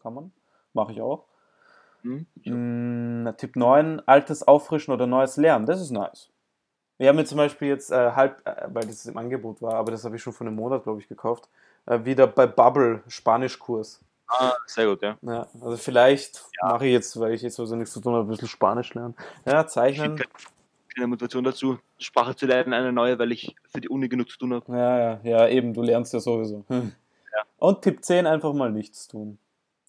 kann 0.02 0.14
man. 0.14 0.32
Mache 0.74 0.92
ich 0.94 1.02
auch. 1.02 1.26
Hm? 2.02 2.26
Mm, 2.44 3.38
Tipp 3.38 3.56
9, 3.56 4.02
altes 4.06 4.48
Auffrischen 4.48 4.94
oder 4.94 5.08
neues 5.08 5.38
Lernen. 5.38 5.66
Das 5.66 5.82
ist 5.82 5.92
nice. 5.92 6.30
Wir 6.98 7.10
haben 7.10 7.18
jetzt 7.18 7.30
zum 7.30 7.38
Beispiel 7.38 7.70
jetzt 7.70 7.92
äh, 7.92 8.12
halb, 8.12 8.46
äh, 8.46 8.68
weil 8.68 8.86
das 8.86 9.06
im 9.06 9.18
Angebot 9.18 9.62
war, 9.62 9.76
aber 9.76 9.92
das 9.92 10.06
habe 10.06 10.16
ich 10.16 10.22
schon 10.22 10.34
vor 10.34 10.48
einem 10.48 10.56
Monat, 10.56 10.84
glaube 10.84 11.02
ich, 11.02 11.08
gekauft, 11.08 11.50
äh, 11.88 12.06
wieder 12.06 12.28
bei 12.28 12.48
Bubble 12.48 13.02
Spanischkurs. 13.08 14.05
Ah, 14.28 14.54
sehr 14.66 14.88
gut, 14.88 15.02
ja. 15.02 15.18
Ja, 15.22 15.48
also 15.62 15.78
vielleicht 15.78 16.44
mache 16.62 16.86
ich 16.88 16.92
jetzt, 16.94 17.20
weil 17.20 17.34
ich 17.34 17.42
jetzt 17.42 17.56
so 17.56 17.64
nichts 17.76 17.94
zu 17.94 18.02
tun 18.02 18.14
habe, 18.14 18.26
ein 18.26 18.30
bisschen 18.30 18.48
Spanisch 18.48 18.94
lernen. 18.94 19.16
Ja, 19.46 19.62
Ich 19.62 19.68
zeichnen. 19.68 20.18
finde 20.18 20.30
keine 20.96 21.08
Motivation 21.08 21.44
dazu, 21.44 21.78
Sprache 22.00 22.36
zu 22.36 22.46
lernen, 22.46 22.74
eine 22.74 22.92
neue, 22.92 23.20
weil 23.20 23.32
ich 23.32 23.56
für 23.72 23.82
die 23.82 23.90
Uni 23.90 24.08
genug 24.10 24.30
zu 24.30 24.38
tun 24.38 24.54
habe. 24.54 24.72
Ja, 24.76 25.00
ja, 25.00 25.20
ja, 25.24 25.48
eben, 25.50 25.74
du 25.74 25.82
lernst 25.82 26.14
ja 26.14 26.20
sowieso. 26.20 26.64
Hm. 26.70 26.92
Und 27.58 27.82
Tipp 27.82 28.04
10, 28.04 28.26
einfach 28.26 28.54
mal 28.54 28.72
nichts 28.72 29.08
tun. 29.08 29.38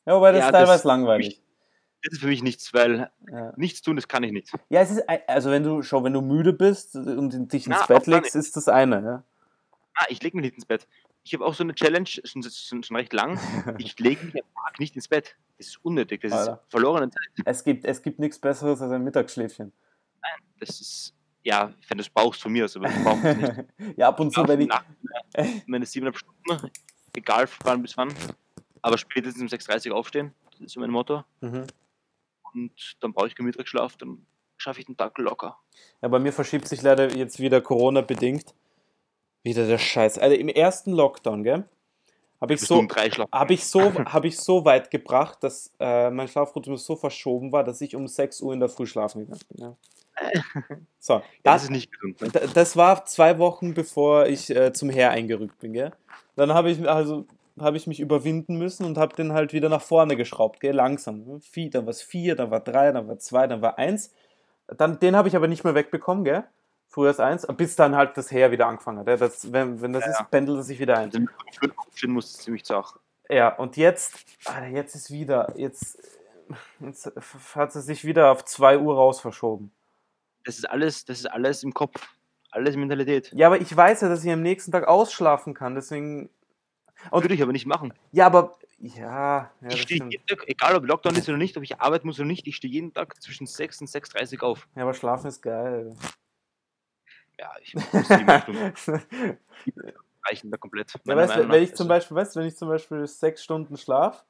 Ja, 0.05 0.15
wobei 0.17 0.33
das 0.33 0.41
Ja, 0.41 0.47
ist 0.47 0.53
das- 0.53 0.61
teilweise 0.61 0.89
langweilig. 0.89 1.41
Das 2.05 2.13
ist 2.13 2.21
für 2.21 2.27
mich 2.27 2.43
nichts, 2.43 2.73
weil 2.75 3.11
Ja. 3.33 3.53
nichts 3.57 3.83
tun, 3.83 3.97
das 3.97 4.07
kann 4.07 4.23
ich 4.23 4.33
nicht. 4.33 4.53
ja, 4.69 4.81
es 4.81 4.91
ist, 4.91 5.03
also 5.27 5.51
wenn 5.51 5.63
du 5.65 5.83
schon, 5.83 6.05
wenn 6.05 6.13
du 6.13 6.21
müde 6.21 6.53
bist 6.53 6.95
und 6.95 7.53
dich 7.53 7.67
ins 7.67 7.77
Na, 7.81 7.87
Bett 7.87 8.07
legst, 8.07 8.37
ist 8.37 8.57
das 8.57 8.69
eine, 8.69 9.03
ja. 9.03 9.23
Ah, 9.95 10.05
ich 10.09 10.23
lege 10.23 10.37
mich 10.37 10.45
nicht 10.45 10.55
ins 10.57 10.67
Bett. 10.67 10.87
Ich 11.27 11.35
habe 11.35 11.45
auch 11.45 11.55
so 11.55 11.65
eine 11.65 11.75
Challenge, 11.75 12.07
schon, 12.07 12.45
schon, 12.45 12.85
schon 12.85 12.97
recht 12.97 13.13
lang. 13.13 13.37
Ich 13.79 13.99
lege 13.99 14.27
mich 14.27 14.37
am 14.37 14.65
Tag 14.65 14.79
nicht 14.79 14.95
ins 14.95 15.09
Bett. 15.09 15.37
Das 15.59 15.67
ist 15.67 15.85
unnötig. 15.85 16.21
Das 16.21 16.33
Alter. 16.33 16.63
ist 16.63 16.71
verlorene 16.71 17.11
Zeit. 17.11 17.45
Es 17.45 17.65
gibt, 17.65 17.85
es 17.85 18.01
gibt 18.01 18.21
nichts 18.21 18.39
Besseres 18.39 18.81
als 18.81 18.93
ein 18.93 19.03
Mittagsschläfchen. 19.03 19.73
Das 20.61 20.81
ist, 20.81 21.15
ja, 21.43 21.75
wenn 21.89 21.99
du 21.99 22.03
es 22.03 22.09
brauchst 22.09 22.41
von 22.41 22.53
mir 22.53 22.65
aus, 22.65 22.77
aber 22.77 22.89
ich 22.89 23.03
brauche 23.03 23.29
es 23.29 23.37
nicht. 23.37 23.65
ja, 23.99 24.07
ab 24.07 24.21
und 24.21 24.33
zu, 24.33 24.47
wenn 24.47 24.61
ich. 24.61 24.69
Nach, 24.69 24.85
meine 25.67 25.85
siebeneinhalb 25.85 26.17
Stunden, 26.17 26.71
egal 27.13 27.49
wann 27.65 27.83
bis 27.83 27.97
wann, 27.97 28.15
aber 28.81 28.97
spätestens 28.97 29.43
um 29.43 29.49
6.30 29.49 29.91
Uhr 29.91 29.97
aufstehen, 29.97 30.33
das 30.53 30.61
ist 30.61 30.73
so 30.73 30.81
mein 30.81 30.91
Motto. 30.91 31.25
Mhm. 31.41 31.67
Und 32.55 32.97
dann 33.01 33.13
brauche 33.13 33.27
ich 33.27 33.35
keinen 33.35 33.47
Mittagsschlaf, 33.47 33.97
dann 33.97 34.25
schaffe 34.59 34.79
ich 34.79 34.87
den 34.87 34.97
Tag 34.97 35.19
locker. 35.19 35.59
Ja, 36.03 36.09
bei 36.09 36.21
mir 36.21 36.33
verschiebt 36.33 36.69
sich 36.69 36.83
leider 36.83 37.11
jetzt 37.17 37.41
wieder 37.41 37.61
Corona-bedingt. 37.61 38.55
Wieder 39.47 39.65
der 39.65 39.79
Scheiß. 39.79 40.19
Also 40.19 40.35
im 40.35 40.49
ersten 40.49 40.91
Lockdown, 40.93 41.45
gell? 41.45 41.65
Habe 42.41 42.55
ich 42.55 42.63
so. 42.63 42.83
habe 43.33 43.55
ich 43.55 43.65
so, 43.65 43.95
habe 43.95 44.27
ich 44.27 44.39
so 44.39 44.65
weit 44.65 44.91
gebracht, 44.91 45.39
dass 45.45 45.73
äh, 45.79 46.11
mein 46.11 46.27
Schlafrhythmus 46.27 46.85
so 46.85 46.97
verschoben 46.97 47.53
war, 47.53 47.63
dass 47.63 47.81
ich 47.81 47.95
um 47.95 48.09
6 48.09 48.41
Uhr 48.41 48.55
in 48.55 48.59
der 48.59 48.69
Früh 48.69 48.87
schlafen 48.87 49.21
gegangen 49.21 49.41
bin. 49.49 49.63
Ja. 49.63 49.77
So, 50.99 51.19
das, 51.19 51.25
das 51.45 51.63
ist 51.65 51.71
nicht 51.71 51.93
gesund. 51.93 52.21
Ne? 52.21 52.49
Das 52.55 52.77
war 52.77 53.05
zwei 53.05 53.39
Wochen 53.39 53.75
bevor 53.75 54.27
ich 54.27 54.51
äh, 54.51 54.73
zum 54.73 54.91
Heer 54.91 55.13
eingerückt 55.13 55.61
bin, 55.61 55.75
gell? 55.75 55.93
Dann 56.35 56.53
habe 56.53 56.73
ich 56.73 56.89
also 56.89 57.27
habe 57.61 57.77
ich 57.77 57.87
mich 57.87 58.01
überwinden 58.01 58.57
müssen 58.57 58.85
und 58.85 58.99
habe 58.99 59.15
den 59.15 59.33
halt 59.33 59.53
wieder 59.53 59.69
nach 59.69 59.83
vorne 59.83 60.17
geschraubt, 60.17 60.59
gell? 60.59 60.75
Langsam. 60.75 61.41
Vier, 61.41 61.71
dann 61.71 61.87
war 61.87 61.93
es 61.93 62.03
vier, 62.03 62.35
dann 62.35 62.51
war 62.51 62.59
drei, 62.59 62.91
dann 62.91 63.07
war 63.07 63.21
zwei, 63.21 63.47
dann 63.47 63.63
war 63.63 63.79
eins. 63.79 64.13
Dann, 64.67 64.99
den 64.99 65.15
habe 65.15 65.29
ich 65.29 65.37
aber 65.37 65.47
nicht 65.47 65.63
mehr 65.63 65.77
wegbekommen, 65.77 66.25
gell? 66.25 66.43
Früher 66.89 67.09
als 67.09 67.21
eins, 67.21 67.47
bis 67.57 67.77
dann 67.77 67.95
halt 67.97 68.17
das 68.17 68.31
Heer 68.31 68.51
wieder 68.51 68.67
angefangen 68.69 68.99
hat. 69.01 69.09
Ja? 69.09 69.17
Das, 69.17 69.53
wenn, 69.53 69.81
wenn 69.81 69.93
das 69.93 70.05
Ja, 70.05 70.11
ist, 70.13 70.19
ja. 70.21 70.25
pendelt 70.31 70.61
es 70.61 70.67
sich 70.67 70.79
wieder 70.79 70.99
ein. 70.99 71.13
Wenn 71.13 71.27
du 71.61 71.73
aufstehen 71.77 72.13
musst, 72.13 72.43
ziemlich 72.43 72.65
zach. 72.65 72.97
Ja, 73.29 73.49
und 73.57 73.77
jetzt, 73.77 74.15
Alter, 74.45 74.69
jetzt 74.69 74.95
ist 74.95 75.11
wieder, 75.11 75.53
jetzt, 75.57 75.99
jetzt 76.81 77.11
hat 77.55 77.75
es 77.75 77.87
sich 77.87 78.05
wieder 78.05 78.31
auf 78.31 78.45
2 78.45 78.79
Uhr 78.79 78.95
raus 78.95 79.21
verschoben. 79.21 79.73
Das 80.45 80.59
ist 80.59 80.71
alles, 80.71 81.05
das 81.05 81.19
ist 81.19 81.27
alles 81.27 81.65
im 81.65 81.75
Kopf. 81.75 82.01
Alles 82.53 82.77
Mentalität. 82.77 83.33
Ja, 83.35 83.49
aber 83.49 83.61
ich 83.61 83.77
weiß 83.77 84.01
ja, 84.03 84.09
dass 84.09 84.25
ich 84.25 84.31
am 84.31 84.41
nächsten 84.43 84.71
Tag 84.73 84.87
ausschlafen 84.87 85.53
kann, 85.55 85.75
deswegen. 85.75 86.31
Und- 87.11 87.25
Würde 87.25 87.35
ich 87.35 87.43
aber 87.43 87.53
nicht 87.53 87.67
machen. 87.67 87.93
Ja, 88.13 88.27
aber. 88.27 88.57
Ja, 88.79 89.51
ja 89.61 89.69
ich 89.69 89.83
stehe 89.83 90.05
jeden 90.05 90.27
Tag, 90.27 90.45
egal 90.49 90.77
ob 90.77 90.87
Lockdown 90.87 91.17
ist 91.17 91.29
oder 91.29 91.37
nicht, 91.39 91.57
ob 91.57 91.63
ich 91.63 91.81
arbeiten 91.81 92.07
muss 92.07 92.19
oder 92.19 92.27
nicht, 92.27 92.47
ich 92.47 92.57
stehe 92.57 92.73
jeden 92.73 92.93
Tag 92.95 93.21
zwischen 93.23 93.47
6 93.47 93.81
und 93.81 93.89
6.30 93.89 94.37
Uhr 94.37 94.45
auf. 94.45 94.69
Ja, 94.77 94.83
aber 94.83 94.95
schlafen 94.95 95.27
ist 95.27 95.43
geil. 95.43 95.95
Ja, 97.39 97.51
ich 97.63 97.75
muss 97.75 97.85
sieben 98.09 98.31
Stunden 98.75 99.39
reichen 100.27 100.51
da 100.51 100.57
komplett. 100.57 100.93
Ja, 101.05 101.17
weißt, 101.17 101.37
wenn 101.37 101.49
nach. 101.49 101.55
ich 101.57 101.75
zum 101.75 101.85
Also, 101.85 101.89
Beispiel, 101.89 102.17
weißt, 102.17 102.37
wenn 102.37 102.47
ich 102.47 102.57
zum 102.57 102.69
Beispiel 102.69 103.07
sechs 103.07 103.43
Stunden 103.45 103.77
schlaf, 103.77 104.25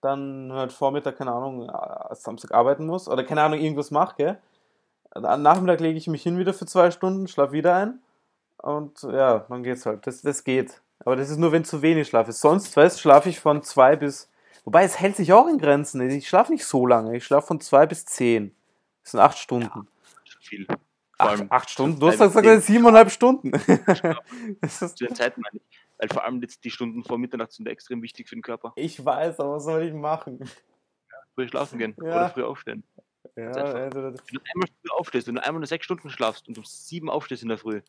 dann 0.00 0.52
halt 0.52 0.72
Vormittag, 0.72 1.16
keine 1.16 1.32
Ahnung, 1.32 1.68
äh, 1.68 2.14
Samstag 2.14 2.52
arbeiten 2.52 2.86
muss 2.86 3.08
oder 3.08 3.24
keine 3.24 3.42
Ahnung, 3.42 3.58
irgendwas 3.58 3.90
mache, 3.90 4.16
gell? 4.16 4.38
Am 5.10 5.42
Nachmittag 5.42 5.80
lege 5.80 5.96
ich 5.96 6.08
mich 6.08 6.22
hin 6.24 6.38
wieder 6.38 6.52
für 6.52 6.66
zwei 6.66 6.90
Stunden, 6.90 7.28
schlaf 7.28 7.52
wieder 7.52 7.76
ein 7.76 8.00
und 8.58 9.02
ja, 9.02 9.40
dann 9.48 9.62
geht's 9.62 9.86
halt. 9.86 10.06
Das, 10.06 10.22
das 10.22 10.42
geht. 10.44 10.82
Aber 11.04 11.16
das 11.16 11.30
ist 11.30 11.36
nur, 11.38 11.52
wenn 11.52 11.64
zu 11.64 11.82
wenig 11.82 12.08
Schlaf 12.08 12.28
ist. 12.28 12.40
Sonst, 12.40 12.76
weißt 12.76 13.00
schlafe 13.00 13.28
ich 13.28 13.38
von 13.40 13.62
zwei 13.62 13.94
bis. 13.96 14.30
Wobei, 14.64 14.84
es 14.84 14.98
hält 14.98 15.16
sich 15.16 15.32
auch 15.32 15.46
in 15.46 15.58
Grenzen. 15.58 16.00
Ich 16.08 16.28
schlafe 16.28 16.50
nicht 16.52 16.64
so 16.64 16.86
lange. 16.86 17.16
Ich 17.16 17.24
schlafe 17.24 17.46
von 17.46 17.60
zwei 17.60 17.86
bis 17.86 18.06
zehn. 18.06 18.54
Das 19.02 19.12
sind 19.12 19.20
acht 19.20 19.38
Stunden. 19.38 19.88
schon 20.24 20.42
viel. 20.42 20.66
Acht, 21.18 21.28
Vor 21.28 21.30
allem 21.30 21.46
acht 21.50 21.70
Stunden? 21.70 22.00
Du 22.00 22.06
hast 22.08 22.18
gesagt, 22.18 22.46
zehn. 22.46 22.60
siebeneinhalb 22.60 23.10
Stunden. 23.10 23.50
das 24.60 24.82
ist, 24.82 24.98
zu 24.98 25.06
den 25.06 25.14
Zeiten 25.14 25.40
meine 25.40 25.56
ich. 25.56 25.78
Weil 25.98 26.08
vor 26.08 26.24
allem 26.24 26.40
jetzt 26.42 26.64
die 26.64 26.70
Stunden 26.70 27.04
vor 27.04 27.18
Mitternacht 27.18 27.52
sind 27.52 27.68
extrem 27.68 28.02
wichtig 28.02 28.28
für 28.28 28.34
den 28.36 28.42
Körper. 28.42 28.72
ich 28.76 29.04
weiß, 29.04 29.38
aber 29.40 29.54
was 29.56 29.64
soll 29.64 29.84
ich 29.84 29.92
machen? 29.94 30.40
Früh 31.34 31.48
schlafen 31.48 31.78
gehen 31.78 31.94
Ja. 31.98 32.04
oder 32.04 32.28
früh 32.30 32.42
aufstehen. 32.42 32.82
Ja, 33.36 33.50
also, 33.50 33.74
Wenn 33.74 33.92
du 33.92 34.40
einmal 34.52 34.68
früh 34.82 34.90
aufstehst, 34.90 35.26
wenn 35.26 35.34
du 35.36 35.44
einmal 35.44 35.60
nur 35.60 35.66
sechs 35.66 35.84
Stunden 35.84 36.10
schlafst 36.10 36.46
und 36.48 36.58
um 36.58 36.64
sieben 36.64 37.08
aufstehst 37.10 37.42
in 37.42 37.48
der 37.48 37.58
Früh, 37.58 37.80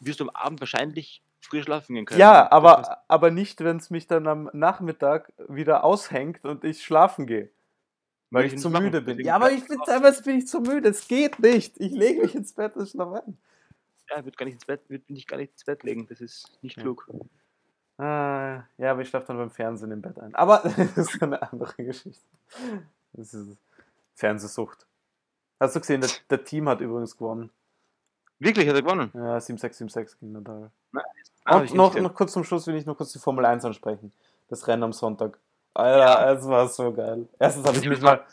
wirst 0.00 0.20
du 0.20 0.24
am 0.24 0.30
Abend 0.30 0.60
wahrscheinlich 0.60 1.22
früher 1.40 1.62
schlafen 1.62 1.94
gehen 1.94 2.06
können. 2.06 2.20
Ja, 2.20 2.50
aber, 2.50 3.02
aber 3.08 3.30
nicht, 3.30 3.62
wenn 3.62 3.76
es 3.76 3.90
mich 3.90 4.06
dann 4.06 4.26
am 4.26 4.50
Nachmittag 4.52 5.32
wieder 5.48 5.84
aushängt 5.84 6.44
und 6.44 6.64
ich 6.64 6.82
schlafen 6.82 7.26
gehe. 7.26 7.50
Weil 8.30 8.46
ich 8.46 8.58
zu 8.58 8.68
müde 8.70 9.00
bin. 9.00 9.20
Ja, 9.20 9.36
aber 9.36 9.50
ich 9.52 9.66
bin 9.66 9.78
teilweise 9.86 10.22
bin 10.22 10.38
ich 10.38 10.46
zu 10.46 10.60
müde. 10.60 10.88
Es 10.90 11.08
geht 11.08 11.38
nicht. 11.38 11.78
Ich 11.80 11.92
lege 11.92 12.22
mich 12.22 12.34
ins 12.34 12.52
Bett 12.52 12.76
und 12.76 12.88
schlafe 12.88 13.24
ein. 13.24 13.38
Ja, 14.10 14.24
wird 14.24 14.36
gar 14.36 14.44
nicht 14.44 14.54
ins 14.54 14.64
Bett, 14.66 14.80
wird 14.88 15.08
mich 15.08 15.26
gar 15.26 15.38
nicht 15.38 15.52
ins 15.52 15.64
Bett 15.64 15.82
legen. 15.82 16.06
Das 16.08 16.20
ist 16.20 16.50
nicht 16.62 16.76
Ja. 16.76 16.82
klug. 16.82 17.08
Ah, 17.96 18.62
ja, 18.76 18.92
aber 18.92 19.00
ich 19.02 19.08
schlafe 19.08 19.26
dann 19.26 19.38
beim 19.38 19.50
Fernsehen 19.50 19.90
im 19.90 20.00
Bett 20.02 20.18
ein. 20.18 20.34
Aber 20.34 20.58
das 20.94 20.96
ist 21.14 21.22
eine 21.22 21.40
andere 21.50 21.82
Geschichte. 21.84 22.22
Das 23.12 23.34
ist 23.34 23.58
Fernsehsucht. 24.14 24.86
Hast 25.58 25.74
du 25.74 25.80
gesehen, 25.80 26.00
der, 26.00 26.10
der 26.30 26.44
Team 26.44 26.68
hat 26.68 26.80
übrigens 26.80 27.16
gewonnen. 27.16 27.50
Wirklich, 28.38 28.68
hat 28.68 28.76
er 28.76 28.82
gewonnen? 28.82 29.10
Ja, 29.14 29.38
7-6, 29.38 29.82
7-6 29.90 30.20
gegen 30.20 30.32
Nadal. 30.32 30.70
Und 31.50 31.74
noch, 31.74 31.98
noch 31.98 32.14
kurz 32.14 32.32
zum 32.32 32.44
Schluss 32.44 32.66
will 32.66 32.76
ich 32.76 32.86
noch 32.86 32.96
kurz 32.96 33.12
die 33.12 33.18
Formel 33.18 33.44
1 33.44 33.64
ansprechen. 33.64 34.12
Das 34.48 34.68
Rennen 34.68 34.84
am 34.84 34.92
Sonntag. 34.92 35.38
Alter, 35.74 36.38
es 36.38 36.48
war 36.48 36.68
so 36.68 36.92
geil. 36.92 37.28
Erstens 37.38 37.66
habe 37.66 37.78
ich 37.78 37.88
mich 37.88 38.00
mal. 38.00 38.24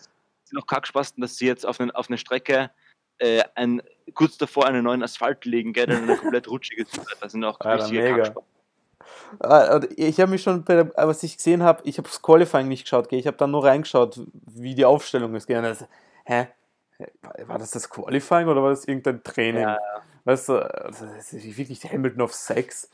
Es 0.43 0.49
sind 0.49 0.59
auch 0.61 0.67
Kackspasten, 0.67 1.21
dass 1.21 1.37
sie 1.37 1.47
jetzt 1.47 1.65
auf, 1.65 1.79
eine, 1.79 1.95
auf 1.95 2.07
eine 2.09 2.17
Strecke 2.17 2.69
äh, 3.17 3.43
ein, 3.55 3.81
kurz 4.13 4.37
davor 4.37 4.65
einen 4.65 4.83
neuen 4.83 5.03
Asphalt 5.03 5.45
legen, 5.45 5.73
gell, 5.73 5.87
der 5.87 5.97
eine 5.97 6.17
komplett 6.17 6.47
rutschige 6.49 6.83
ist. 6.83 6.99
Das 7.21 7.31
sind 7.31 7.43
auch 7.43 7.59
Alter, 7.59 7.89
mega. 7.89 8.33
Ah, 9.39 9.79
Ich 9.95 10.19
habe 10.19 10.31
mich 10.31 10.43
schon, 10.43 10.63
bei 10.63 10.75
der, 10.75 10.91
was 10.95 11.23
ich 11.23 11.37
gesehen 11.37 11.63
habe, 11.63 11.81
ich 11.85 11.97
habe 11.97 12.07
das 12.07 12.21
Qualifying 12.21 12.67
nicht 12.67 12.83
geschaut, 12.83 13.09
gell? 13.09 13.19
ich 13.19 13.27
habe 13.27 13.37
dann 13.37 13.51
nur 13.51 13.63
reingeschaut, 13.63 14.19
wie 14.45 14.75
die 14.75 14.85
Aufstellung 14.85 15.35
ist. 15.35 15.47
Gell? 15.47 15.61
Das, 15.61 15.85
hä? 16.25 16.47
War 17.45 17.57
das 17.57 17.71
das 17.71 17.89
Qualifying 17.89 18.47
oder 18.47 18.63
war 18.63 18.69
das 18.69 18.85
irgendein 18.85 19.23
Training? 19.23 19.63
Ja, 19.63 19.77
Weißt 20.23 20.49
du, 20.49 20.57
also 20.57 21.05
das 21.05 21.33
ist 21.33 21.57
wirklich 21.57 21.83
Hamilton 21.83 22.21
auf 22.21 22.33
6. 22.33 22.89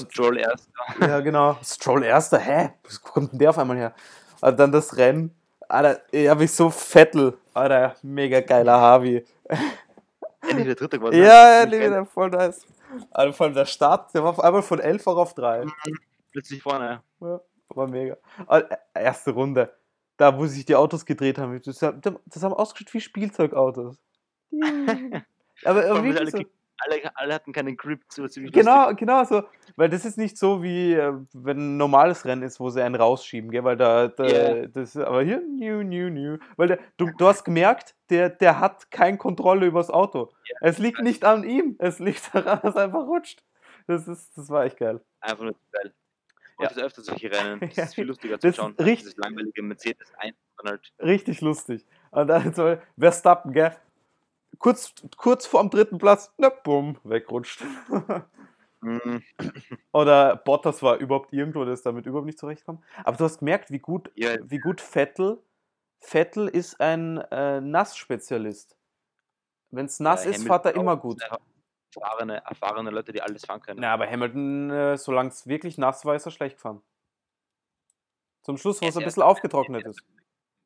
Stroll 0.00 0.38
erst. 0.38 0.68
Ja, 1.00 1.20
genau. 1.20 1.56
Stroll 1.62 2.02
erster, 2.04 2.38
hä? 2.38 2.72
Wo 2.82 3.10
kommt 3.10 3.32
denn 3.32 3.38
der 3.38 3.50
auf 3.50 3.58
einmal 3.58 3.76
her? 3.76 3.94
Und 4.40 4.58
dann 4.58 4.72
das 4.72 4.96
Rennen. 4.96 5.34
Alter, 5.68 6.00
ich 6.10 6.28
habe 6.28 6.40
mich 6.40 6.52
so 6.52 6.70
Vettel. 6.70 7.38
Alter, 7.54 7.94
mega 8.02 8.40
geiler 8.40 8.80
Harvey. 8.80 9.24
Endlich 10.42 10.66
der 10.66 10.74
Dritte 10.74 10.98
geworden. 10.98 11.16
Ja, 11.16 11.22
ja, 11.24 11.60
Ziemlich 11.62 11.78
nee, 11.80 11.84
geil. 11.86 11.90
der 11.90 12.04
voll 12.06 12.30
nice. 12.30 12.66
Also 13.12 13.32
vor 13.32 13.46
allem 13.46 13.54
der 13.54 13.66
Start, 13.66 14.12
der 14.14 14.24
war 14.24 14.30
auf 14.30 14.40
einmal 14.40 14.62
von 14.62 14.80
11 14.80 15.06
auf 15.06 15.34
3. 15.34 15.66
Plötzlich 16.32 16.62
vorne. 16.62 17.02
Ja, 17.20 17.40
war 17.68 17.86
mega. 17.86 18.16
Ah, 18.46 18.58
äh, 18.58 18.76
Erste 18.94 19.30
Runde. 19.30 19.72
Da, 20.16 20.36
wo 20.36 20.46
sich 20.46 20.64
die 20.64 20.74
Autos 20.74 21.06
gedreht 21.06 21.38
haben. 21.38 21.60
Das, 21.64 21.80
haben- 21.82 22.00
das 22.26 22.42
haben 22.42 22.52
ausgeschaut 22.54 22.92
wie 22.92 23.00
Spielzeugautos. 23.00 23.96
aber, 25.64 26.02
wirklich 26.02 26.30
so. 26.30 26.38
Alle, 26.84 27.16
alle 27.16 27.34
hatten 27.34 27.52
keinen 27.52 27.76
Grip, 27.76 28.02
so 28.08 28.26
ziemlich 28.28 28.52
Genau, 28.52 28.94
genau 28.94 29.24
so. 29.24 29.42
Weil 29.76 29.88
das 29.88 30.04
ist 30.04 30.18
nicht 30.18 30.36
so 30.38 30.62
wie 30.62 30.94
äh, 30.94 31.12
wenn 31.32 31.58
ein 31.58 31.76
normales 31.76 32.24
Rennen 32.24 32.42
ist, 32.42 32.60
wo 32.60 32.70
sie 32.70 32.82
einen 32.82 32.94
rausschieben, 32.94 33.50
gell? 33.50 33.64
Weil 33.64 33.76
da, 33.76 34.08
da 34.08 34.24
Ja. 34.26 34.66
das, 34.66 34.96
aber 34.96 35.22
hier, 35.22 35.40
new, 35.40 35.82
new, 35.82 36.08
new. 36.10 36.38
Weil 36.56 36.68
der, 36.68 36.78
du, 36.96 37.10
du 37.16 37.26
hast 37.26 37.44
gemerkt, 37.44 37.94
der, 38.10 38.28
der 38.30 38.60
hat 38.60 38.90
keine 38.90 39.16
Kontrolle 39.18 39.66
über 39.66 39.80
das 39.80 39.90
Auto. 39.90 40.30
es 40.60 40.78
liegt 40.78 41.00
nicht 41.02 41.24
an 41.24 41.44
ihm, 41.44 41.76
es 41.78 41.98
liegt 41.98 42.34
daran, 42.34 42.60
dass 42.62 42.74
er 42.76 42.84
einfach 42.84 43.06
rutscht. 43.06 43.42
Das 43.86 44.06
ist, 44.08 44.36
das 44.36 44.48
war 44.50 44.64
echt 44.64 44.76
geil. 44.78 45.00
Einfach 45.20 45.44
nur 45.44 45.54
geil. 45.72 45.92
Ja. 46.58 46.68
Und 46.68 46.76
das 46.76 46.78
öfter 46.84 47.02
solche 47.02 47.30
Rennen. 47.30 47.60
Das 47.60 47.76
Ja, 47.76 47.84
ist 47.84 47.94
viel 47.94 48.04
lustiger 48.04 48.38
zu 48.38 48.46
das 48.48 48.56
schauen. 48.56 48.74
richtig- 48.78 48.98
Dieses 48.98 49.16
langweilige 49.16 49.62
Mercedes 49.62 50.12
1 50.18 50.36
dann 50.58 50.70
halt. 50.72 50.92
Richtig 51.00 51.40
lustig. 51.40 51.86
Und 52.10 52.26
dann 52.28 52.52
so, 52.52 52.76
Verstappen, 52.98 53.52
gell? 53.52 53.74
Kurz, 54.60 54.94
kurz 55.16 55.46
vorm 55.46 55.70
dritten 55.70 55.96
Platz, 55.98 56.32
na 56.36 56.50
bumm, 56.50 56.98
wegrutscht. 57.02 57.64
Mhm. 58.82 59.22
Oder 59.92 60.36
Bottas 60.36 60.82
war 60.82 60.96
überhaupt 60.96 61.32
irgendwo, 61.32 61.64
der 61.64 61.74
ist 61.74 61.84
damit 61.84 62.06
überhaupt 62.06 62.26
nicht 62.26 62.38
zurechtgekommen. 62.38 62.82
Aber 63.04 63.16
du 63.16 63.24
hast 63.24 63.40
gemerkt, 63.40 63.70
wie 63.70 63.78
gut, 63.78 64.10
Ja, 64.14 64.36
wie 64.42 64.58
gut 64.58 64.80
Vettel. 64.80 65.42
Vettel 66.00 66.48
ist 66.48 66.80
ein 66.80 67.18
äh, 67.30 67.60
Nassspezialist. 67.60 68.76
Wenn 69.70 69.86
es 69.86 70.00
nass 70.00 70.24
ja, 70.24 70.30
ist, 70.30 70.38
Hamilton 70.38 70.62
fährt 70.62 70.74
er 70.76 70.80
immer 70.80 70.96
gut. 70.96 71.22
Erfahrene, 71.94 72.42
erfahrene 72.44 72.90
Leute, 72.90 73.12
die 73.12 73.22
alles 73.22 73.44
fahren 73.44 73.60
können. 73.60 73.80
Na, 73.80 73.92
aber 73.92 74.08
Hamilton, 74.08 74.70
äh, 74.70 74.96
solange 74.96 75.30
es 75.30 75.46
wirklich 75.46 75.76
nass 75.76 76.04
war, 76.04 76.14
ist 76.14 76.26
er 76.26 76.32
schlecht 76.32 76.56
gefahren. 76.56 76.82
Zum 78.42 78.56
Schluss, 78.56 78.80
wo 78.80 78.86
es 78.86 78.94
Ja, 78.94 78.98
ein 78.98 79.02
ja. 79.02 79.06
bisschen 79.06 79.22
aufgetrocknet 79.22 79.86
ist. 79.86 80.00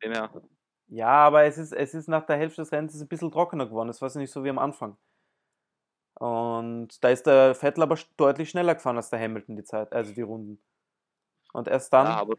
Her. 0.01 0.31
Ja, 0.89 1.09
aber 1.09 1.45
es 1.45 1.59
ist, 1.59 1.73
es 1.73 1.95
ist 1.95 2.09
nach 2.09 2.27
der 2.27 2.37
Hälfte 2.37 2.63
des 2.63 2.73
Rennens 2.73 3.01
ein 3.01 3.09
bisschen 3.09 3.31
trockener 3.31 3.67
geworden. 3.67 3.89
Es 3.89 4.01
war 4.03 4.15
nicht 4.17 4.31
so 4.31 4.45
wie 4.45 4.51
am 4.51 4.59
Anfang. 4.59 4.97
Und 6.15 7.03
da 7.03 7.09
ist 7.09 7.27
der 7.27 7.55
Vettel 7.55 7.83
aber 7.83 7.99
deutlich 8.17 8.51
schneller 8.51 8.75
gefahren 8.75 8.97
als 8.97 9.11
der 9.11 9.21
Hamilton 9.21 9.57
die 9.57 9.65
Zeit, 9.65 9.93
also 9.93 10.13
die 10.15 10.23
Runden. 10.23 10.63
Und 11.53 11.69
erst 11.69 11.93
dann, 11.93 12.07
Ja, 12.07 12.17
aber 12.17 12.35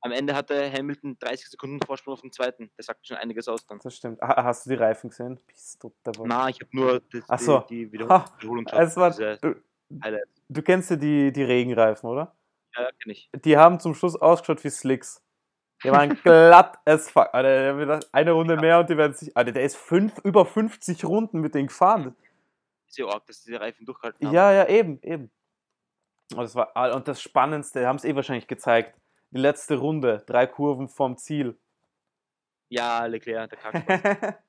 am 0.00 0.12
Ende 0.12 0.34
hatte 0.34 0.70
Hamilton 0.72 1.16
30 1.18 1.48
Sekunden 1.48 1.80
Vorsprung 1.84 2.14
auf 2.14 2.20
den 2.20 2.32
zweiten. 2.32 2.70
Das 2.76 2.86
sagt 2.86 3.06
schon 3.06 3.16
einiges 3.16 3.48
aus 3.48 3.66
dann. 3.66 3.80
das 3.82 3.96
stimmt. 3.96 4.22
Ah, 4.22 4.44
hast 4.44 4.66
du 4.66 4.70
die 4.70 4.76
Reifen 4.76 5.10
gesehen? 5.10 5.40
Bist 5.46 5.82
du 5.82 5.92
Wolle. 6.04 6.28
Na, 6.28 6.48
ich 6.48 6.60
habe 6.60 6.70
nur 6.72 7.00
das, 7.00 7.24
Ach 7.28 7.38
so. 7.40 7.58
die, 7.68 7.90
die 7.90 8.08
Ha, 8.08 8.24
Wiederholung, 8.38 8.64
Wiederholung 8.64 8.66
Es 8.66 8.96
war, 8.96 9.10
diese 9.10 9.38
du, 9.38 9.54
du 10.48 10.62
kennst 10.62 10.90
ja 10.90 10.96
die, 10.96 11.32
die 11.32 11.42
Regenreifen, 11.42 12.08
oder? 12.08 12.36
Ja, 12.76 12.90
kenn 13.00 13.12
ich. 13.12 13.28
Die 13.44 13.56
haben 13.56 13.80
zum 13.80 13.94
Schluss 13.94 14.14
ausgeschaut 14.14 14.62
wie 14.62 14.70
Slicks. 14.70 15.22
Die 15.84 15.90
waren 15.90 16.20
glatt 16.22 16.78
as 16.84 17.10
fuck. 17.10 17.32
Alter, 17.32 18.00
eine 18.12 18.32
Runde 18.32 18.56
mehr 18.56 18.80
und 18.80 18.90
die 18.90 18.96
werden 18.96 19.14
sich. 19.14 19.36
Alter, 19.36 19.52
der 19.52 19.62
ist 19.62 19.76
fünf, 19.76 20.18
über 20.24 20.44
50 20.44 21.04
Runden 21.04 21.40
mit 21.40 21.54
denen 21.54 21.68
gefahren. 21.68 22.16
Ist 22.88 22.98
ja 22.98 23.06
arg, 23.06 23.26
dass 23.26 23.42
diese 23.42 23.60
Reifen 23.60 23.86
durchgehalten 23.86 24.26
haben. 24.26 24.34
Ja, 24.34 24.52
ja, 24.52 24.66
eben, 24.66 25.00
eben. 25.02 25.30
Und 26.32 26.42
das, 26.42 26.54
war, 26.54 26.94
und 26.94 27.06
das 27.06 27.22
Spannendste, 27.22 27.86
haben 27.86 27.96
es 27.96 28.04
eh 28.04 28.14
wahrscheinlich 28.14 28.48
gezeigt. 28.48 28.98
Die 29.30 29.38
letzte 29.38 29.76
Runde, 29.76 30.22
drei 30.26 30.46
Kurven 30.46 30.88
vom 30.88 31.16
Ziel. 31.16 31.58
Ja, 32.68 33.04
Leclerc, 33.06 33.50
der. 33.50 34.38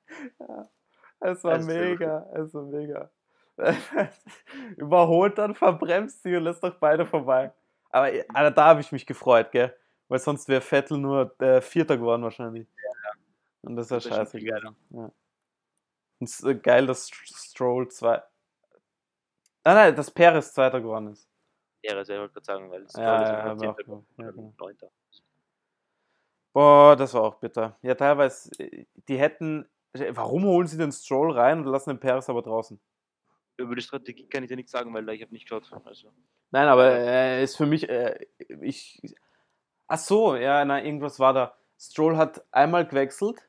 Ja, 1.22 1.32
es 1.32 1.44
war 1.44 1.58
Das 1.58 1.66
mega, 1.66 2.26
es 2.34 2.54
war 2.54 2.62
mega. 2.62 3.10
Überholt 4.76 5.36
dann, 5.36 5.54
verbremst 5.54 6.22
sie 6.22 6.34
und 6.34 6.44
lässt 6.44 6.64
doch 6.64 6.76
beide 6.76 7.04
vorbei. 7.04 7.52
Aber 7.90 8.10
Alter, 8.32 8.50
da 8.50 8.64
habe 8.64 8.80
ich 8.80 8.90
mich 8.90 9.04
gefreut, 9.04 9.52
gell? 9.52 9.76
Weil 10.10 10.18
sonst 10.18 10.48
wäre 10.48 10.60
Vettel 10.60 10.98
nur 10.98 11.26
der 11.38 11.62
Vierter 11.62 11.96
geworden 11.96 12.24
wahrscheinlich. 12.24 12.66
Und 13.62 13.76
das 13.76 13.90
war 13.90 13.98
Das 13.98 14.06
ist 14.06 14.12
schon 14.12 14.18
scheiße. 14.26 14.38
gewesen. 14.40 14.76
Ja. 14.90 15.04
Und 16.18 16.28
es 16.28 16.40
ist 16.40 16.44
äh, 16.44 16.54
geil, 16.56 16.86
dass 16.86 17.08
Stroll 17.08 17.88
zwei. 17.90 18.22
Nein, 19.64 19.74
nein, 19.76 19.94
dass 19.96 20.10
Perez 20.10 20.52
Zweiter 20.52 20.80
geworden 20.80 21.12
ist. 21.12 21.28
Ehre, 21.82 22.02
ich 22.02 22.08
wollte 22.08 22.32
gerade 22.34 22.44
sagen, 22.44 22.70
weil 22.70 22.82
es 22.82 22.92
Ja, 22.94 23.22
ist 23.22 23.62
ja. 23.62 23.70
Ja, 23.70 23.72
genau. 24.32 24.54
Neunter. 24.58 24.90
Boah, 26.52 26.96
das 26.96 27.14
war 27.14 27.22
auch 27.22 27.36
bitter. 27.36 27.78
Ja, 27.82 27.94
teilweise, 27.94 28.50
äh, 28.58 28.86
die 29.08 29.16
hätten. 29.16 29.68
Warum 29.92 30.44
holen 30.44 30.66
sie 30.66 30.76
den 30.78 30.92
Stroll 30.92 31.32
rein 31.32 31.60
und 31.60 31.66
lassen 31.66 31.90
den 31.90 32.00
Perez 32.00 32.28
aber 32.28 32.42
draußen? 32.42 32.80
Über 33.56 33.74
die 33.76 33.82
Strategie 33.82 34.26
kann 34.28 34.42
ich 34.42 34.48
dir 34.48 34.56
nichts 34.56 34.72
sagen, 34.72 34.92
weil 34.92 35.08
ich 35.10 35.22
habe 35.22 35.32
nicht 35.32 35.48
geschaut. 35.48 35.70
Also, 35.84 36.12
Nein, 36.50 36.66
aber 36.68 36.86
er 36.90 37.42
ist 37.42 37.56
für 37.56 37.66
mich. 37.66 37.88
Äh, 37.88 38.26
ich. 38.60 39.00
Ach 39.92 39.98
so, 39.98 40.36
ja, 40.36 40.64
na, 40.64 40.84
irgendwas 40.84 41.18
war 41.18 41.32
da. 41.32 41.52
Stroll 41.76 42.16
hat 42.16 42.44
einmal 42.52 42.86
gewechselt. 42.86 43.48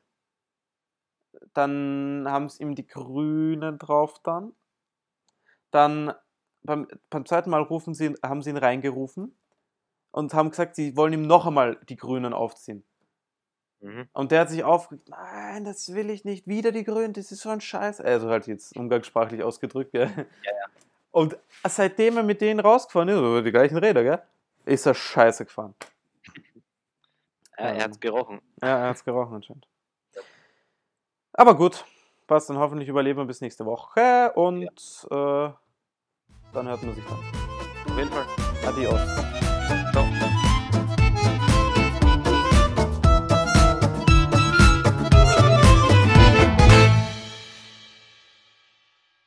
Dann 1.54 2.24
haben 2.26 2.48
sie 2.48 2.64
ihm 2.64 2.74
die 2.74 2.84
Grünen 2.84 3.78
drauf 3.78 4.20
dann. 4.24 4.52
Dann 5.70 6.12
beim, 6.64 6.88
beim 7.10 7.26
zweiten 7.26 7.48
Mal 7.48 7.62
rufen 7.62 7.94
sie, 7.94 8.16
haben 8.24 8.42
sie 8.42 8.50
ihn 8.50 8.56
reingerufen 8.56 9.38
und 10.10 10.34
haben 10.34 10.50
gesagt, 10.50 10.74
sie 10.74 10.96
wollen 10.96 11.12
ihm 11.12 11.28
noch 11.28 11.46
einmal 11.46 11.78
die 11.88 11.96
Grünen 11.96 12.32
aufziehen. 12.32 12.84
mhm. 13.78 14.08
Und 14.12 14.32
der 14.32 14.40
hat 14.40 14.50
sich 14.50 14.64
aufgeregt, 14.64 15.10
nein, 15.10 15.64
das 15.64 15.94
will 15.94 16.10
ich 16.10 16.24
nicht, 16.24 16.48
wieder 16.48 16.72
die 16.72 16.82
Grünen, 16.82 17.12
das 17.12 17.30
ist 17.30 17.42
so 17.42 17.50
ein 17.50 17.60
Scheiß. 17.60 18.00
Also 18.00 18.30
halt 18.30 18.48
jetzt 18.48 18.76
umgangssprachlich 18.76 19.44
ausgedrückt, 19.44 19.92
gell? 19.92 20.10
Und 21.12 21.36
seitdem 21.68 22.16
er 22.16 22.24
mit 22.24 22.40
denen 22.40 22.58
rausgefahren 22.58 23.10
ist, 23.10 23.18
über 23.18 23.42
die 23.42 23.52
gleichen 23.52 23.78
Räder, 23.78 24.02
gell? 24.02 24.22
Ist 24.64 24.86
er 24.86 24.94
scheiße 24.94 25.44
gefahren. 25.44 25.76
Äh, 27.62 27.68
er 27.68 27.74
Ähm. 27.76 27.80
hat's 27.82 28.00
gerochen. 28.00 28.40
Ja, 28.60 28.78
er 28.78 28.88
hat 28.88 28.96
es 28.96 29.04
gerochen 29.04 29.34
anscheinend. 29.36 29.66
Aber 31.34 31.54
gut, 31.54 31.84
passt, 32.26 32.50
dann 32.50 32.58
hoffentlich 32.58 32.88
überleben 32.88 33.20
wir 33.20 33.24
bis 33.24 33.40
nächste 33.40 33.64
Woche 33.64 34.32
und 34.34 35.06
äh, 35.10 35.50
dann 36.52 36.68
hört 36.68 36.82
man 36.82 36.94
sich 36.94 37.04
dann. 37.04 37.18
Auf 37.90 37.98
jeden 37.98 38.10
Fall. 38.10 38.26
Adios. 38.66 39.00
Ciao. 39.92 40.51